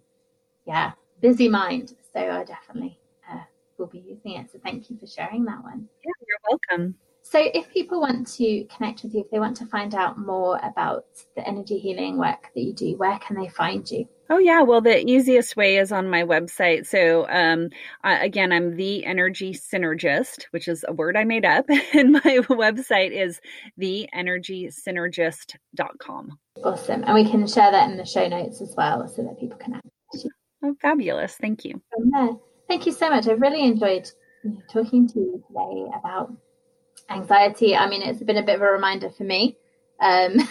yeah, 0.67 0.93
busy 1.21 1.49
mind. 1.49 1.95
So 2.13 2.21
I 2.21 2.45
definitely 2.45 2.99
uh, 3.31 3.41
will 3.79 3.87
be 3.87 4.01
using 4.01 4.33
it. 4.33 4.53
So 4.53 4.59
thank 4.63 4.91
you 4.91 4.99
for 4.99 5.07
sharing 5.07 5.47
that 5.47 5.63
one. 5.63 5.89
Yeah, 6.05 6.13
you're 6.29 6.59
welcome. 6.79 6.95
So, 7.33 7.41
if 7.55 7.71
people 7.71 8.01
want 8.03 8.27
to 8.35 8.65
connect 8.65 9.05
with 9.05 9.15
you, 9.15 9.23
if 9.23 9.31
they 9.31 9.39
want 9.39 9.57
to 9.57 9.65
find 9.65 9.95
out 9.95 10.19
more 10.19 10.61
about 10.63 11.07
the 11.35 11.49
energy 11.49 11.79
healing 11.79 12.19
work 12.19 12.51
that 12.55 12.61
you 12.61 12.75
do, 12.75 12.95
where 12.99 13.19
can 13.21 13.41
they 13.41 13.49
find 13.49 13.91
you? 13.91 14.07
Oh, 14.29 14.37
yeah. 14.37 14.61
Well, 14.61 14.83
the 14.83 15.03
easiest 15.03 15.57
way 15.57 15.79
is 15.79 15.93
on 15.93 16.11
my 16.11 16.25
website. 16.25 16.85
So, 16.85 17.27
um, 17.31 17.71
uh, 18.05 18.19
again, 18.21 18.53
I'm 18.53 18.77
the 18.77 19.07
energy 19.07 19.55
synergist, 19.55 20.45
which 20.51 20.69
is 20.69 20.85
a 20.87 20.93
word 20.93 21.17
I 21.17 21.25
made 21.25 21.47
up. 21.47 21.65
And 21.95 22.13
my 22.13 22.41
website 22.51 23.13
is 23.13 23.41
theenergysynergist.com. 23.81 26.39
Awesome. 26.63 27.05
And 27.05 27.15
we 27.15 27.25
can 27.25 27.47
share 27.47 27.71
that 27.71 27.91
in 27.91 27.97
the 27.97 28.05
show 28.05 28.29
notes 28.29 28.61
as 28.61 28.75
well 28.77 29.09
so 29.09 29.23
that 29.23 29.41
people 29.41 29.57
can 29.57 29.73
access 29.73 30.25
you. 30.25 30.31
Oh, 30.63 30.75
fabulous. 30.83 31.35
Thank 31.37 31.65
you. 31.65 31.81
Thank 32.69 32.85
you 32.85 32.93
so 32.93 33.09
much. 33.09 33.27
I've 33.27 33.41
really 33.41 33.65
enjoyed 33.65 34.11
talking 34.71 35.09
to 35.09 35.19
you 35.19 35.43
today 35.49 35.87
about 35.99 36.31
anxiety. 37.09 37.77
I 37.77 37.89
mean, 37.89 38.03
it's 38.03 38.23
been 38.23 38.37
a 38.37 38.43
bit 38.43 38.57
of 38.57 38.63
a 38.63 38.73
reminder 38.73 39.11
for 39.11 39.25
me 39.25 39.57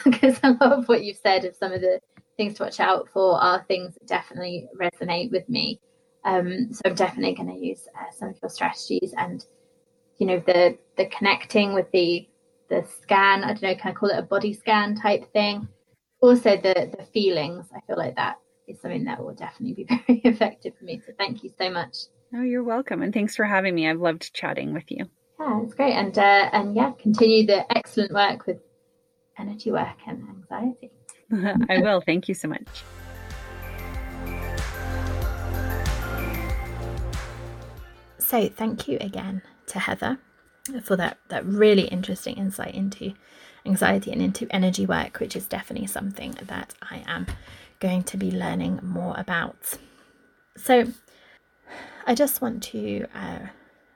because 0.05 0.39
um, 0.43 0.57
a 0.61 0.65
lot 0.65 0.79
of 0.79 0.87
what 0.87 1.03
you've 1.03 1.17
said 1.17 1.45
of 1.45 1.55
some 1.55 1.73
of 1.73 1.81
the 1.81 1.99
things 2.37 2.55
to 2.55 2.63
watch 2.63 2.79
out 2.79 3.09
for 3.09 3.41
are 3.41 3.65
things 3.67 3.93
that 3.95 4.07
definitely 4.07 4.67
resonate 4.79 5.31
with 5.31 5.47
me. 5.49 5.79
Um, 6.23 6.71
so 6.71 6.81
I'm 6.85 6.95
definitely 6.95 7.33
going 7.33 7.49
to 7.49 7.65
use 7.65 7.87
uh, 7.99 8.11
some 8.11 8.29
of 8.29 8.37
your 8.41 8.49
strategies 8.49 9.13
and 9.17 9.45
you 10.17 10.27
know 10.27 10.41
the 10.45 10.77
the 10.97 11.07
connecting 11.07 11.73
with 11.73 11.91
the 11.91 12.27
the 12.69 12.85
scan. 13.01 13.43
I 13.43 13.47
don't 13.47 13.63
know, 13.63 13.75
can 13.75 13.91
I 13.91 13.93
call 13.93 14.09
it 14.09 14.19
a 14.19 14.21
body 14.21 14.53
scan 14.53 14.95
type 14.95 15.31
thing? 15.33 15.67
Also 16.21 16.57
the 16.57 16.93
the 16.97 17.05
feelings. 17.11 17.67
I 17.75 17.79
feel 17.87 17.97
like 17.97 18.15
that 18.15 18.37
is 18.67 18.79
something 18.79 19.03
that 19.05 19.23
will 19.23 19.33
definitely 19.33 19.73
be 19.73 19.83
very 20.07 20.21
effective 20.23 20.73
for 20.77 20.85
me. 20.85 21.01
So 21.05 21.11
thank 21.17 21.43
you 21.43 21.51
so 21.57 21.69
much. 21.71 21.95
Oh, 22.33 22.43
you're 22.43 22.63
welcome, 22.63 23.01
and 23.01 23.13
thanks 23.13 23.35
for 23.35 23.43
having 23.43 23.75
me. 23.75 23.89
I've 23.89 23.99
loved 23.99 24.33
chatting 24.33 24.73
with 24.73 24.89
you. 24.89 25.05
Yeah, 25.41 25.63
it's 25.63 25.73
great, 25.73 25.93
and 25.93 26.15
uh, 26.19 26.49
and 26.53 26.75
yeah, 26.75 26.91
continue 26.99 27.47
the 27.47 27.65
excellent 27.75 28.11
work 28.11 28.45
with 28.45 28.59
energy 29.39 29.71
work 29.71 29.97
and 30.05 30.21
anxiety. 30.29 30.91
I 31.69 31.79
will. 31.79 31.99
Thank 31.99 32.27
you 32.27 32.35
so 32.35 32.47
much. 32.47 32.67
So, 38.19 38.49
thank 38.49 38.87
you 38.87 38.99
again 39.01 39.41
to 39.65 39.79
Heather 39.79 40.19
for 40.83 40.95
that, 40.95 41.17
that 41.29 41.43
really 41.43 41.85
interesting 41.87 42.37
insight 42.37 42.75
into 42.75 43.13
anxiety 43.65 44.11
and 44.11 44.21
into 44.21 44.47
energy 44.51 44.85
work, 44.85 45.19
which 45.19 45.35
is 45.35 45.47
definitely 45.47 45.87
something 45.87 46.37
that 46.43 46.75
I 46.83 47.03
am 47.07 47.25
going 47.79 48.03
to 48.03 48.15
be 48.15 48.29
learning 48.29 48.79
more 48.83 49.15
about. 49.17 49.75
So, 50.55 50.85
I 52.05 52.13
just 52.13 52.41
want 52.41 52.61
to 52.63 53.07
uh, 53.15 53.39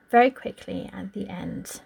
very 0.10 0.32
quickly 0.32 0.90
at 0.94 1.14
the 1.14 1.30
end 1.30 1.82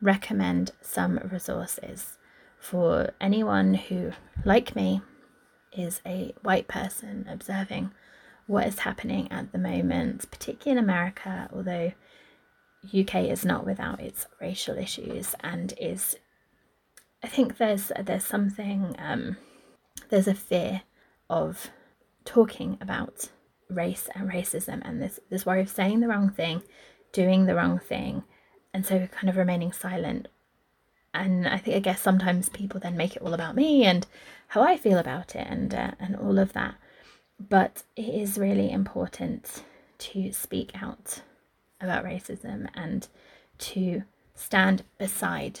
recommend 0.00 0.72
some 0.80 1.18
resources 1.30 2.18
for 2.58 3.10
anyone 3.20 3.74
who, 3.74 4.12
like 4.44 4.74
me, 4.74 5.00
is 5.72 6.00
a 6.06 6.34
white 6.42 6.68
person 6.68 7.26
observing 7.30 7.90
what 8.46 8.66
is 8.66 8.80
happening 8.80 9.30
at 9.30 9.52
the 9.52 9.58
moment, 9.58 10.30
particularly 10.30 10.78
in 10.78 10.84
America, 10.84 11.48
although 11.52 11.92
UK 12.86 13.16
is 13.16 13.44
not 13.44 13.66
without 13.66 14.00
its 14.00 14.26
racial 14.40 14.76
issues 14.76 15.34
and 15.40 15.74
is 15.78 16.16
I 17.22 17.26
think 17.26 17.58
there's 17.58 17.90
there's 18.00 18.24
something 18.24 18.94
um, 18.98 19.36
there's 20.08 20.28
a 20.28 20.34
fear 20.34 20.82
of 21.28 21.70
talking 22.24 22.78
about 22.80 23.28
race 23.68 24.08
and 24.14 24.30
racism 24.30 24.80
and 24.84 25.02
this 25.02 25.18
this 25.28 25.44
worry 25.44 25.62
of 25.62 25.68
saying 25.68 26.00
the 26.00 26.08
wrong 26.08 26.30
thing, 26.30 26.62
doing 27.12 27.46
the 27.46 27.54
wrong 27.54 27.78
thing, 27.78 28.24
and 28.72 28.84
so 28.84 29.06
kind 29.08 29.28
of 29.28 29.36
remaining 29.36 29.72
silent 29.72 30.28
and 31.14 31.48
I 31.48 31.58
think 31.58 31.76
I 31.76 31.80
guess 31.80 32.00
sometimes 32.00 32.48
people 32.48 32.80
then 32.80 32.96
make 32.96 33.16
it 33.16 33.22
all 33.22 33.34
about 33.34 33.56
me 33.56 33.84
and 33.84 34.06
how 34.48 34.62
I 34.62 34.76
feel 34.76 34.98
about 34.98 35.34
it 35.34 35.46
and 35.48 35.74
uh, 35.74 35.92
and 35.98 36.16
all 36.16 36.38
of 36.38 36.52
that. 36.52 36.76
But 37.40 37.84
it 37.96 38.08
is 38.08 38.38
really 38.38 38.70
important 38.70 39.62
to 39.98 40.32
speak 40.32 40.72
out 40.80 41.22
about 41.80 42.04
racism 42.04 42.68
and 42.74 43.08
to 43.58 44.02
stand 44.34 44.84
beside 44.98 45.60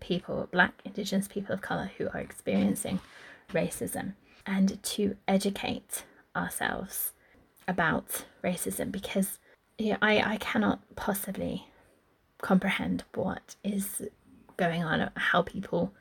people, 0.00 0.48
black, 0.50 0.80
indigenous 0.84 1.28
people 1.28 1.54
of 1.54 1.60
color 1.60 1.90
who 1.98 2.08
are 2.08 2.20
experiencing 2.20 3.00
racism 3.52 4.14
and 4.46 4.82
to 4.82 5.16
educate 5.26 6.04
ourselves 6.34 7.12
about 7.66 8.24
racism 8.42 8.90
because 8.90 9.38
know, 9.78 9.96
I, 10.02 10.34
I 10.34 10.36
cannot 10.38 10.80
possibly 10.96 11.66
comprehend 12.40 13.04
what 13.14 13.56
is 13.64 14.02
going 14.56 14.82
on, 14.82 15.10
how 15.14 15.42
people 15.42 15.92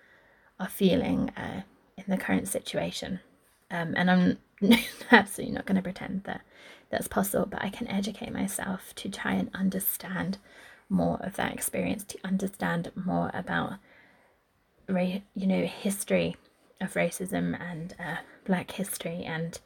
are 0.59 0.67
feeling 0.67 1.29
uh, 1.37 1.61
in 1.97 2.03
the 2.07 2.17
current 2.17 2.47
situation. 2.47 3.19
Um, 3.69 3.93
and 3.95 4.09
I'm 4.09 4.37
absolutely 5.11 5.55
not 5.55 5.65
going 5.65 5.75
to 5.75 5.81
pretend 5.81 6.23
that 6.23 6.41
that's 6.89 7.07
possible, 7.07 7.45
but 7.45 7.61
I 7.61 7.69
can 7.69 7.87
educate 7.87 8.31
myself 8.31 8.93
to 8.95 9.09
try 9.09 9.33
and 9.33 9.49
understand 9.53 10.37
more 10.89 11.19
of 11.21 11.35
that 11.35 11.53
experience, 11.53 12.03
to 12.05 12.17
understand 12.23 12.91
more 12.95 13.29
about, 13.33 13.73
you 14.87 15.21
know, 15.47 15.65
history 15.65 16.35
of 16.79 16.93
racism 16.93 17.59
and 17.59 17.93
uh, 17.99 18.17
Black 18.45 18.71
history, 18.71 19.23
and 19.25 19.59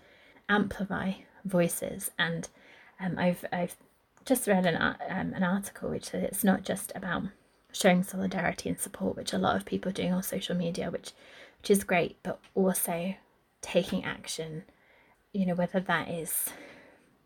amplify 0.49 1.13
voices. 1.45 2.09
And 2.17 2.47
um, 2.99 3.19
I've 3.19 3.45
I've 3.53 3.75
just 4.25 4.47
read 4.47 4.65
an 4.65 4.75
um, 4.75 5.33
an 5.33 5.43
article 5.43 5.89
which 5.89 6.13
it's 6.13 6.43
not 6.43 6.63
just 6.63 6.91
about 6.95 7.23
showing 7.71 8.03
solidarity 8.03 8.69
and 8.69 8.79
support, 8.79 9.15
which 9.15 9.33
a 9.33 9.37
lot 9.37 9.55
of 9.55 9.65
people 9.65 9.89
are 9.89 9.93
doing 9.93 10.13
on 10.13 10.23
social 10.23 10.55
media, 10.55 10.91
which 10.91 11.11
which 11.59 11.71
is 11.71 11.83
great, 11.83 12.17
but 12.23 12.39
also 12.55 13.15
taking 13.61 14.03
action, 14.03 14.63
you 15.33 15.45
know, 15.45 15.55
whether 15.55 15.79
that 15.79 16.09
is 16.09 16.49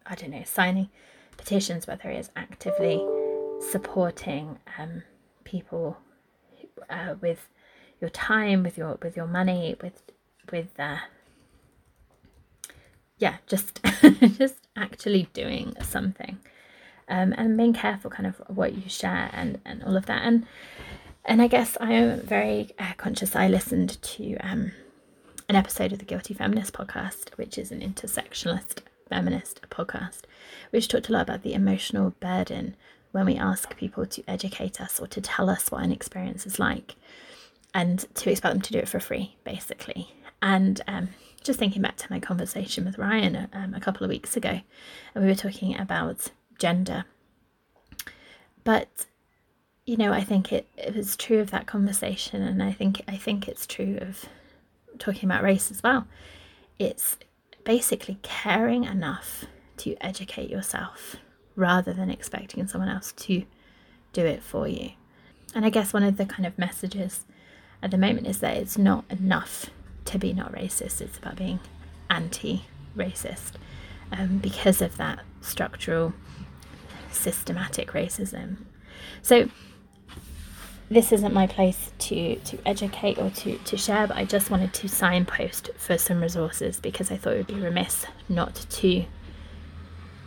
I 0.05 0.15
don't 0.15 0.31
know, 0.31 0.43
signing 0.45 0.89
petitions, 1.37 1.87
whether 1.87 2.09
it 2.09 2.19
is 2.19 2.31
actively 2.35 3.05
supporting 3.71 4.59
um, 4.77 5.03
people 5.43 5.97
uh, 6.89 7.15
with 7.19 7.49
your 7.99 8.09
time, 8.09 8.63
with 8.63 8.77
your 8.77 8.97
with 9.01 9.15
your 9.15 9.27
money, 9.27 9.75
with 9.81 10.01
with 10.51 10.79
uh, 10.79 10.97
yeah, 13.17 13.37
just 13.47 13.81
just 14.37 14.67
actually 14.75 15.29
doing 15.33 15.75
something 15.81 16.39
um, 17.07 17.33
and 17.37 17.57
being 17.57 17.73
careful 17.73 18.09
kind 18.09 18.27
of 18.27 18.41
what 18.47 18.73
you 18.73 18.89
share 18.89 19.29
and, 19.33 19.59
and 19.65 19.83
all 19.83 19.95
of 19.95 20.05
that. 20.07 20.21
And 20.23 20.45
and 21.27 21.41
I 21.41 21.47
guess 21.47 21.75
I 21.81 21.93
am 21.93 22.19
very 22.21 22.69
uh, 22.77 22.93
conscious. 22.97 23.35
I 23.35 23.47
listened 23.47 23.99
to 24.01 24.35
um, 24.37 24.73
an 25.49 25.55
episode 25.55 25.91
of 25.91 25.97
the 25.97 26.05
Guilty 26.05 26.35
Feminist 26.35 26.73
podcast, 26.73 27.31
which 27.31 27.57
is 27.57 27.71
an 27.71 27.81
intersectionalist 27.81 28.81
feminist 29.09 29.61
podcast, 29.69 30.21
which 30.69 30.87
talked 30.87 31.09
a 31.09 31.11
lot 31.11 31.23
about 31.23 31.41
the 31.41 31.55
emotional 31.55 32.11
burden 32.19 32.75
when 33.11 33.25
we 33.25 33.37
ask 33.37 33.75
people 33.75 34.05
to 34.05 34.23
educate 34.27 34.79
us 34.79 34.99
or 34.99 35.07
to 35.07 35.21
tell 35.21 35.49
us 35.49 35.71
what 35.71 35.83
an 35.83 35.91
experience 35.91 36.45
is 36.45 36.59
like, 36.59 36.95
and 37.73 38.05
to 38.15 38.29
expect 38.29 38.53
them 38.53 38.61
to 38.61 38.73
do 38.73 38.79
it 38.79 38.89
for 38.89 38.99
free, 38.99 39.35
basically. 39.43 40.13
And 40.43 40.81
um, 40.87 41.09
just 41.43 41.57
thinking 41.57 41.81
back 41.81 41.95
to 41.97 42.11
my 42.11 42.19
conversation 42.19 42.85
with 42.85 42.99
Ryan 42.99 43.47
um, 43.51 43.73
a 43.73 43.79
couple 43.79 44.03
of 44.03 44.09
weeks 44.09 44.37
ago, 44.37 44.59
and 45.15 45.23
we 45.23 45.29
were 45.29 45.35
talking 45.35 45.75
about 45.79 46.29
gender. 46.57 47.05
But 48.63 49.05
you 49.85 49.97
know, 49.97 50.11
I 50.11 50.23
think 50.23 50.51
it, 50.51 50.67
it 50.77 50.95
was 50.95 51.15
true 51.15 51.39
of 51.39 51.51
that 51.51 51.67
conversation, 51.67 52.41
and 52.41 52.61
I 52.61 52.71
think 52.71 53.01
I 53.07 53.17
think 53.17 53.47
it's 53.47 53.67
true 53.67 53.97
of 54.01 54.25
talking 54.97 55.29
about 55.29 55.43
race 55.43 55.69
as 55.69 55.83
well. 55.83 56.07
It's 56.79 57.17
basically 57.63 58.19
caring 58.21 58.83
enough 58.83 59.45
to 59.77 59.95
educate 60.01 60.49
yourself 60.49 61.17
rather 61.55 61.93
than 61.93 62.09
expecting 62.09 62.65
someone 62.67 62.89
else 62.89 63.11
to 63.13 63.43
do 64.13 64.25
it 64.25 64.41
for 64.41 64.67
you. 64.67 64.91
And 65.53 65.65
I 65.65 65.69
guess 65.69 65.93
one 65.93 66.03
of 66.03 66.17
the 66.17 66.25
kind 66.25 66.45
of 66.45 66.57
messages 66.57 67.25
at 67.81 67.91
the 67.91 67.97
moment 67.97 68.27
is 68.27 68.39
that 68.39 68.57
it's 68.57 68.77
not 68.77 69.05
enough 69.09 69.69
to 70.05 70.17
be 70.17 70.33
not 70.33 70.51
racist, 70.51 71.01
it's 71.01 71.17
about 71.17 71.35
being 71.35 71.59
anti 72.09 72.63
racist 72.95 73.53
um, 74.11 74.37
because 74.37 74.81
of 74.81 74.97
that 74.97 75.19
structural 75.41 76.13
systematic 77.15 77.91
racism. 77.91 78.57
So 79.21 79.49
this 80.89 81.11
isn't 81.11 81.33
my 81.33 81.47
place 81.47 81.91
to 81.97 82.35
to 82.35 82.59
educate 82.65 83.17
or 83.17 83.29
to 83.31 83.57
to 83.57 83.77
share, 83.77 84.07
but 84.07 84.17
I 84.17 84.25
just 84.25 84.51
wanted 84.51 84.73
to 84.73 84.87
signpost 84.87 85.71
for 85.77 85.97
some 85.97 86.21
resources 86.21 86.79
because 86.79 87.11
I 87.11 87.17
thought 87.17 87.33
it 87.33 87.37
would 87.37 87.47
be 87.47 87.55
remiss 87.55 88.05
not 88.29 88.55
to 88.55 89.05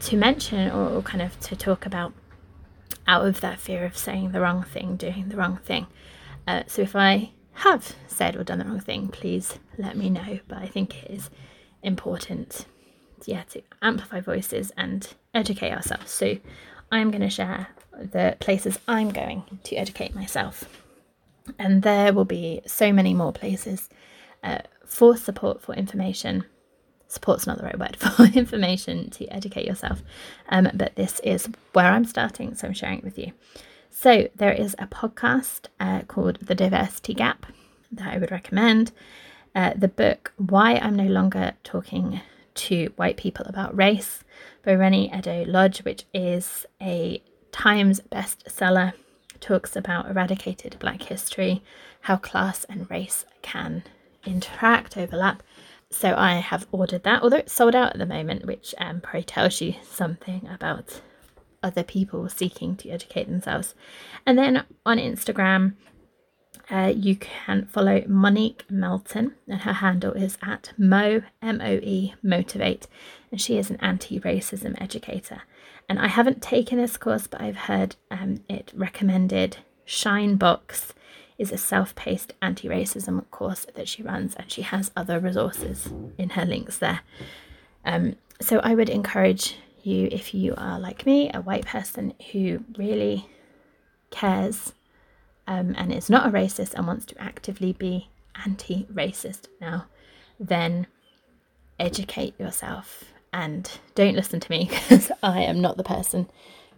to 0.00 0.16
mention 0.16 0.70
or, 0.70 0.88
or 0.90 1.02
kind 1.02 1.22
of 1.22 1.38
to 1.40 1.56
talk 1.56 1.86
about 1.86 2.12
out 3.06 3.26
of 3.26 3.40
that 3.40 3.58
fear 3.58 3.84
of 3.84 3.96
saying 3.96 4.32
the 4.32 4.40
wrong 4.40 4.62
thing, 4.62 4.96
doing 4.96 5.28
the 5.28 5.36
wrong 5.36 5.58
thing. 5.64 5.86
Uh, 6.46 6.62
so 6.66 6.82
if 6.82 6.94
I 6.94 7.30
have 7.52 7.96
said 8.06 8.36
or 8.36 8.44
done 8.44 8.58
the 8.58 8.64
wrong 8.64 8.80
thing, 8.80 9.08
please 9.08 9.58
let 9.78 9.96
me 9.96 10.10
know. 10.10 10.40
But 10.46 10.58
I 10.58 10.66
think 10.66 11.04
it 11.04 11.10
is 11.10 11.30
important, 11.82 12.66
yeah, 13.24 13.42
to 13.50 13.62
amplify 13.80 14.20
voices 14.20 14.72
and 14.76 15.08
educate 15.34 15.72
ourselves. 15.72 16.10
So 16.10 16.38
I'm 16.90 17.10
going 17.10 17.22
to 17.22 17.30
share 17.30 17.68
the 17.92 18.36
places 18.40 18.78
I'm 18.86 19.10
going 19.10 19.42
to 19.64 19.76
educate 19.76 20.14
myself. 20.14 20.64
And 21.58 21.82
there 21.82 22.12
will 22.12 22.24
be 22.24 22.60
so 22.66 22.92
many 22.92 23.14
more 23.14 23.32
places 23.32 23.88
uh, 24.42 24.58
for 24.84 25.16
support, 25.16 25.62
for 25.62 25.74
information. 25.74 26.44
Support's 27.08 27.46
not 27.46 27.58
the 27.58 27.64
right 27.64 27.78
word 27.78 27.96
for 28.16 28.24
information 28.24 29.10
to 29.10 29.26
educate 29.28 29.66
yourself, 29.66 30.02
um, 30.50 30.70
but 30.74 30.94
this 30.94 31.20
is 31.20 31.48
where 31.72 31.86
I'm 31.86 32.04
starting, 32.04 32.54
so 32.54 32.68
I'm 32.68 32.74
sharing 32.74 32.98
it 32.98 33.04
with 33.04 33.18
you. 33.18 33.32
So, 33.90 34.28
there 34.36 34.52
is 34.52 34.76
a 34.78 34.86
podcast 34.86 35.66
uh, 35.80 36.02
called 36.02 36.38
The 36.40 36.54
Diversity 36.54 37.14
Gap 37.14 37.46
that 37.90 38.14
I 38.14 38.18
would 38.18 38.30
recommend. 38.30 38.92
Uh, 39.54 39.72
the 39.74 39.88
book 39.88 40.32
Why 40.36 40.74
I'm 40.74 40.94
No 40.94 41.06
Longer 41.06 41.54
Talking 41.64 42.20
to 42.54 42.92
White 42.96 43.16
People 43.16 43.46
About 43.46 43.76
Race 43.76 44.22
by 44.68 44.74
Reni 44.74 45.10
Eddo-Lodge, 45.10 45.78
which 45.78 46.04
is 46.12 46.66
a 46.82 47.22
Times 47.52 48.02
bestseller, 48.12 48.92
talks 49.40 49.74
about 49.74 50.10
eradicated 50.10 50.76
black 50.78 51.04
history, 51.04 51.62
how 52.02 52.18
class 52.18 52.64
and 52.64 52.88
race 52.90 53.24
can 53.40 53.82
interact, 54.26 54.98
overlap. 54.98 55.42
So 55.88 56.14
I 56.14 56.34
have 56.34 56.66
ordered 56.70 57.02
that, 57.04 57.22
although 57.22 57.38
it's 57.38 57.54
sold 57.54 57.74
out 57.74 57.92
at 57.92 57.98
the 57.98 58.04
moment, 58.04 58.44
which 58.44 58.74
um, 58.76 59.00
probably 59.00 59.22
tells 59.22 59.62
you 59.62 59.74
something 59.82 60.46
about 60.52 61.00
other 61.62 61.82
people 61.82 62.28
seeking 62.28 62.76
to 62.76 62.90
educate 62.90 63.26
themselves. 63.26 63.74
And 64.26 64.36
then 64.36 64.64
on 64.84 64.98
Instagram, 64.98 65.76
uh, 66.70 66.92
you 66.94 67.16
can 67.16 67.66
follow 67.66 68.02
Monique 68.06 68.64
Melton, 68.70 69.34
and 69.46 69.62
her 69.62 69.74
handle 69.74 70.12
is 70.12 70.38
at 70.42 70.72
Mo 70.76 71.22
M 71.40 71.60
O 71.62 71.72
E 71.74 72.14
Motivate, 72.22 72.86
and 73.30 73.40
she 73.40 73.58
is 73.58 73.70
an 73.70 73.78
anti-racism 73.80 74.80
educator. 74.80 75.42
And 75.88 75.98
I 75.98 76.08
haven't 76.08 76.42
taken 76.42 76.78
this 76.78 76.96
course, 76.96 77.26
but 77.26 77.40
I've 77.40 77.56
heard 77.56 77.96
um, 78.10 78.42
it 78.48 78.72
recommended. 78.74 79.58
Shine 79.84 80.36
Box 80.36 80.92
is 81.38 81.52
a 81.52 81.56
self-paced 81.56 82.34
anti-racism 82.42 83.24
course 83.30 83.66
that 83.74 83.88
she 83.88 84.02
runs, 84.02 84.34
and 84.34 84.50
she 84.50 84.62
has 84.62 84.90
other 84.94 85.18
resources 85.18 85.88
in 86.18 86.30
her 86.30 86.44
links 86.44 86.78
there. 86.78 87.00
Um, 87.84 88.16
so 88.40 88.58
I 88.58 88.74
would 88.74 88.90
encourage 88.90 89.56
you, 89.82 90.08
if 90.12 90.34
you 90.34 90.54
are 90.58 90.78
like 90.78 91.06
me, 91.06 91.30
a 91.32 91.40
white 91.40 91.64
person 91.64 92.12
who 92.32 92.64
really 92.76 93.28
cares 94.10 94.74
um, 95.48 95.74
and 95.78 95.92
is 95.92 96.10
not 96.10 96.28
a 96.28 96.30
racist 96.30 96.74
and 96.74 96.86
wants 96.86 97.06
to 97.06 97.20
actively 97.20 97.72
be 97.72 98.10
anti 98.44 98.84
racist 98.92 99.48
now, 99.60 99.86
then 100.38 100.86
educate 101.80 102.38
yourself 102.38 103.04
and 103.32 103.78
don't 103.94 104.14
listen 104.14 104.40
to 104.40 104.50
me 104.50 104.66
because 104.70 105.10
I 105.22 105.40
am 105.40 105.60
not 105.60 105.76
the 105.76 105.82
person 105.82 106.28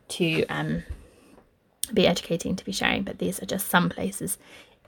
to 0.09 0.47
um, 0.47 0.85
be 1.93 2.07
educating, 2.07 2.57
to 2.57 2.65
be 2.65 2.73
sharing. 2.73 3.03
But 3.03 3.19
these 3.19 3.43
are 3.43 3.47
just 3.47 3.69
some 3.69 3.91
places. 3.91 4.39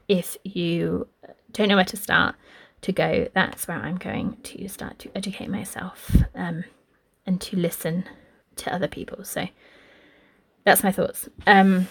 If 0.09 0.37
you 0.45 1.09
don't 1.53 1.69
know 1.69 1.77
where 1.77 1.85
to 1.85 1.97
start, 1.97 2.37
to 2.83 2.93
go, 2.93 3.29
that's 3.35 3.69
where 3.69 3.79
I'm 3.79 3.97
going 3.97 4.37
to 4.43 4.69
start 4.69 4.99
to 5.01 5.11
educate 5.17 5.49
myself 5.49 6.17
um, 6.35 6.65
and 7.27 7.41
to 7.41 7.57
listen 7.57 8.05
to 8.57 8.75
other 8.75 8.89
people. 8.89 9.25
So 9.25 9.49
that's 10.65 10.83
my 10.83 10.93
thoughts. 10.93 11.29
Um, 11.47 11.89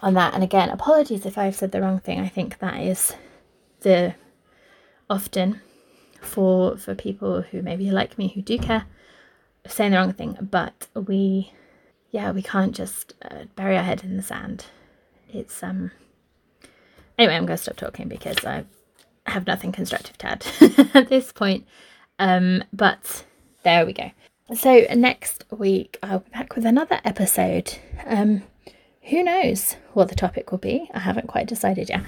on 0.00 0.14
that. 0.14 0.34
And 0.34 0.42
again, 0.42 0.70
apologies 0.70 1.26
if 1.26 1.38
I've 1.38 1.56
said 1.56 1.72
the 1.72 1.80
wrong 1.80 2.00
thing. 2.00 2.20
I 2.20 2.28
think 2.28 2.58
that 2.58 2.80
is 2.80 3.14
the 3.80 4.14
often 5.10 5.60
for 6.20 6.76
for 6.76 6.94
people 6.94 7.42
who 7.42 7.62
maybe 7.62 7.90
like 7.90 8.18
me 8.18 8.28
who 8.28 8.42
do 8.42 8.58
care 8.58 8.86
saying 9.66 9.92
the 9.92 9.98
wrong 9.98 10.12
thing. 10.12 10.36
But 10.40 10.88
we, 10.94 11.52
yeah, 12.10 12.30
we 12.32 12.42
can't 12.42 12.74
just 12.74 13.14
uh, 13.22 13.44
bury 13.54 13.76
our 13.76 13.82
head 13.82 14.04
in 14.04 14.16
the 14.16 14.22
sand. 14.22 14.66
It's 15.28 15.62
um. 15.62 15.90
Anyway, 17.18 17.34
I'm 17.34 17.46
going 17.46 17.56
to 17.56 17.62
stop 17.62 17.76
talking 17.76 18.06
because 18.06 18.44
I 18.44 18.64
have 19.26 19.46
nothing 19.46 19.72
constructive 19.72 20.16
to 20.18 20.26
add 20.26 20.46
at 20.94 21.08
this 21.08 21.32
point. 21.32 21.66
Um, 22.20 22.62
but 22.72 23.24
there 23.64 23.84
we 23.84 23.92
go. 23.92 24.12
So 24.54 24.86
next 24.94 25.44
week 25.50 25.98
I'll 26.02 26.20
be 26.20 26.30
back 26.30 26.54
with 26.54 26.64
another 26.64 27.00
episode. 27.04 27.76
Um, 28.06 28.44
who 29.08 29.22
knows 29.22 29.76
what 29.94 30.08
the 30.08 30.14
topic 30.14 30.50
will 30.50 30.58
be? 30.58 30.90
I 30.92 31.00
haven't 31.00 31.28
quite 31.28 31.46
decided 31.46 31.88
yet. 31.88 32.02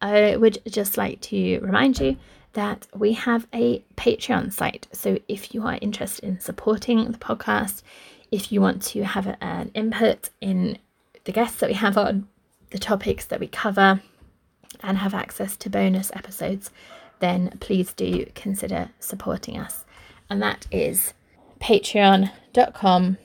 I 0.00 0.36
would 0.36 0.58
just 0.66 0.96
like 0.96 1.20
to 1.22 1.58
remind 1.60 1.98
you 1.98 2.16
that 2.52 2.86
we 2.94 3.12
have 3.12 3.46
a 3.54 3.82
Patreon 3.96 4.52
site. 4.52 4.86
So 4.92 5.18
if 5.28 5.54
you 5.54 5.62
are 5.66 5.78
interested 5.80 6.24
in 6.24 6.40
supporting 6.40 7.10
the 7.10 7.18
podcast, 7.18 7.82
if 8.30 8.52
you 8.52 8.60
want 8.60 8.82
to 8.82 9.04
have 9.04 9.36
an 9.40 9.70
input 9.74 10.30
in 10.40 10.78
the 11.24 11.32
guests 11.32 11.58
that 11.60 11.68
we 11.68 11.74
have 11.74 11.96
on, 11.96 12.28
the 12.70 12.78
topics 12.78 13.24
that 13.26 13.40
we 13.40 13.46
cover, 13.46 14.00
and 14.82 14.98
have 14.98 15.14
access 15.14 15.56
to 15.56 15.70
bonus 15.70 16.10
episodes, 16.14 16.70
then 17.20 17.56
please 17.60 17.92
do 17.92 18.26
consider 18.34 18.90
supporting 19.00 19.58
us. 19.58 19.84
And 20.28 20.42
that 20.42 20.66
is 20.70 21.14
patreon.com 21.60 23.18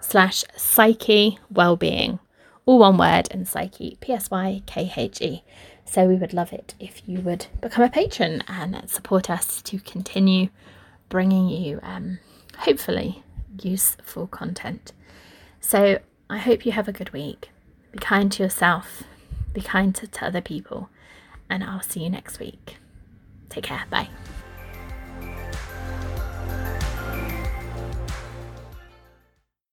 slash 0.00 0.44
psykhe 0.56 1.38
wellbeing 1.50 2.18
all 2.66 2.78
one 2.78 2.98
word, 2.98 3.28
and 3.30 3.46
Psykhe, 3.46 3.98
P 4.00 4.12
S 4.12 4.30
Y 4.30 4.62
K 4.66 4.92
H 4.96 5.20
E. 5.20 5.42
So 5.84 6.06
we 6.06 6.16
would 6.16 6.32
love 6.32 6.52
it 6.52 6.74
if 6.78 7.02
you 7.06 7.20
would 7.20 7.46
become 7.60 7.82
a 7.82 7.90
patron 7.90 8.44
and 8.46 8.88
support 8.88 9.28
us 9.28 9.60
to 9.62 9.78
continue 9.80 10.50
bringing 11.08 11.48
you, 11.48 11.80
um, 11.82 12.20
hopefully, 12.58 13.24
useful 13.60 14.28
content. 14.28 14.92
So 15.60 15.98
I 16.28 16.38
hope 16.38 16.64
you 16.64 16.72
have 16.72 16.86
a 16.86 16.92
good 16.92 17.12
week. 17.12 17.50
Be 17.90 17.98
kind 17.98 18.30
to 18.32 18.42
yourself, 18.44 19.02
be 19.52 19.60
kind 19.60 19.92
to, 19.96 20.06
to 20.06 20.26
other 20.26 20.40
people, 20.40 20.90
and 21.48 21.64
I'll 21.64 21.82
see 21.82 22.04
you 22.04 22.10
next 22.10 22.38
week. 22.38 22.76
Take 23.48 23.64
care. 23.64 23.84
Bye. 23.90 24.08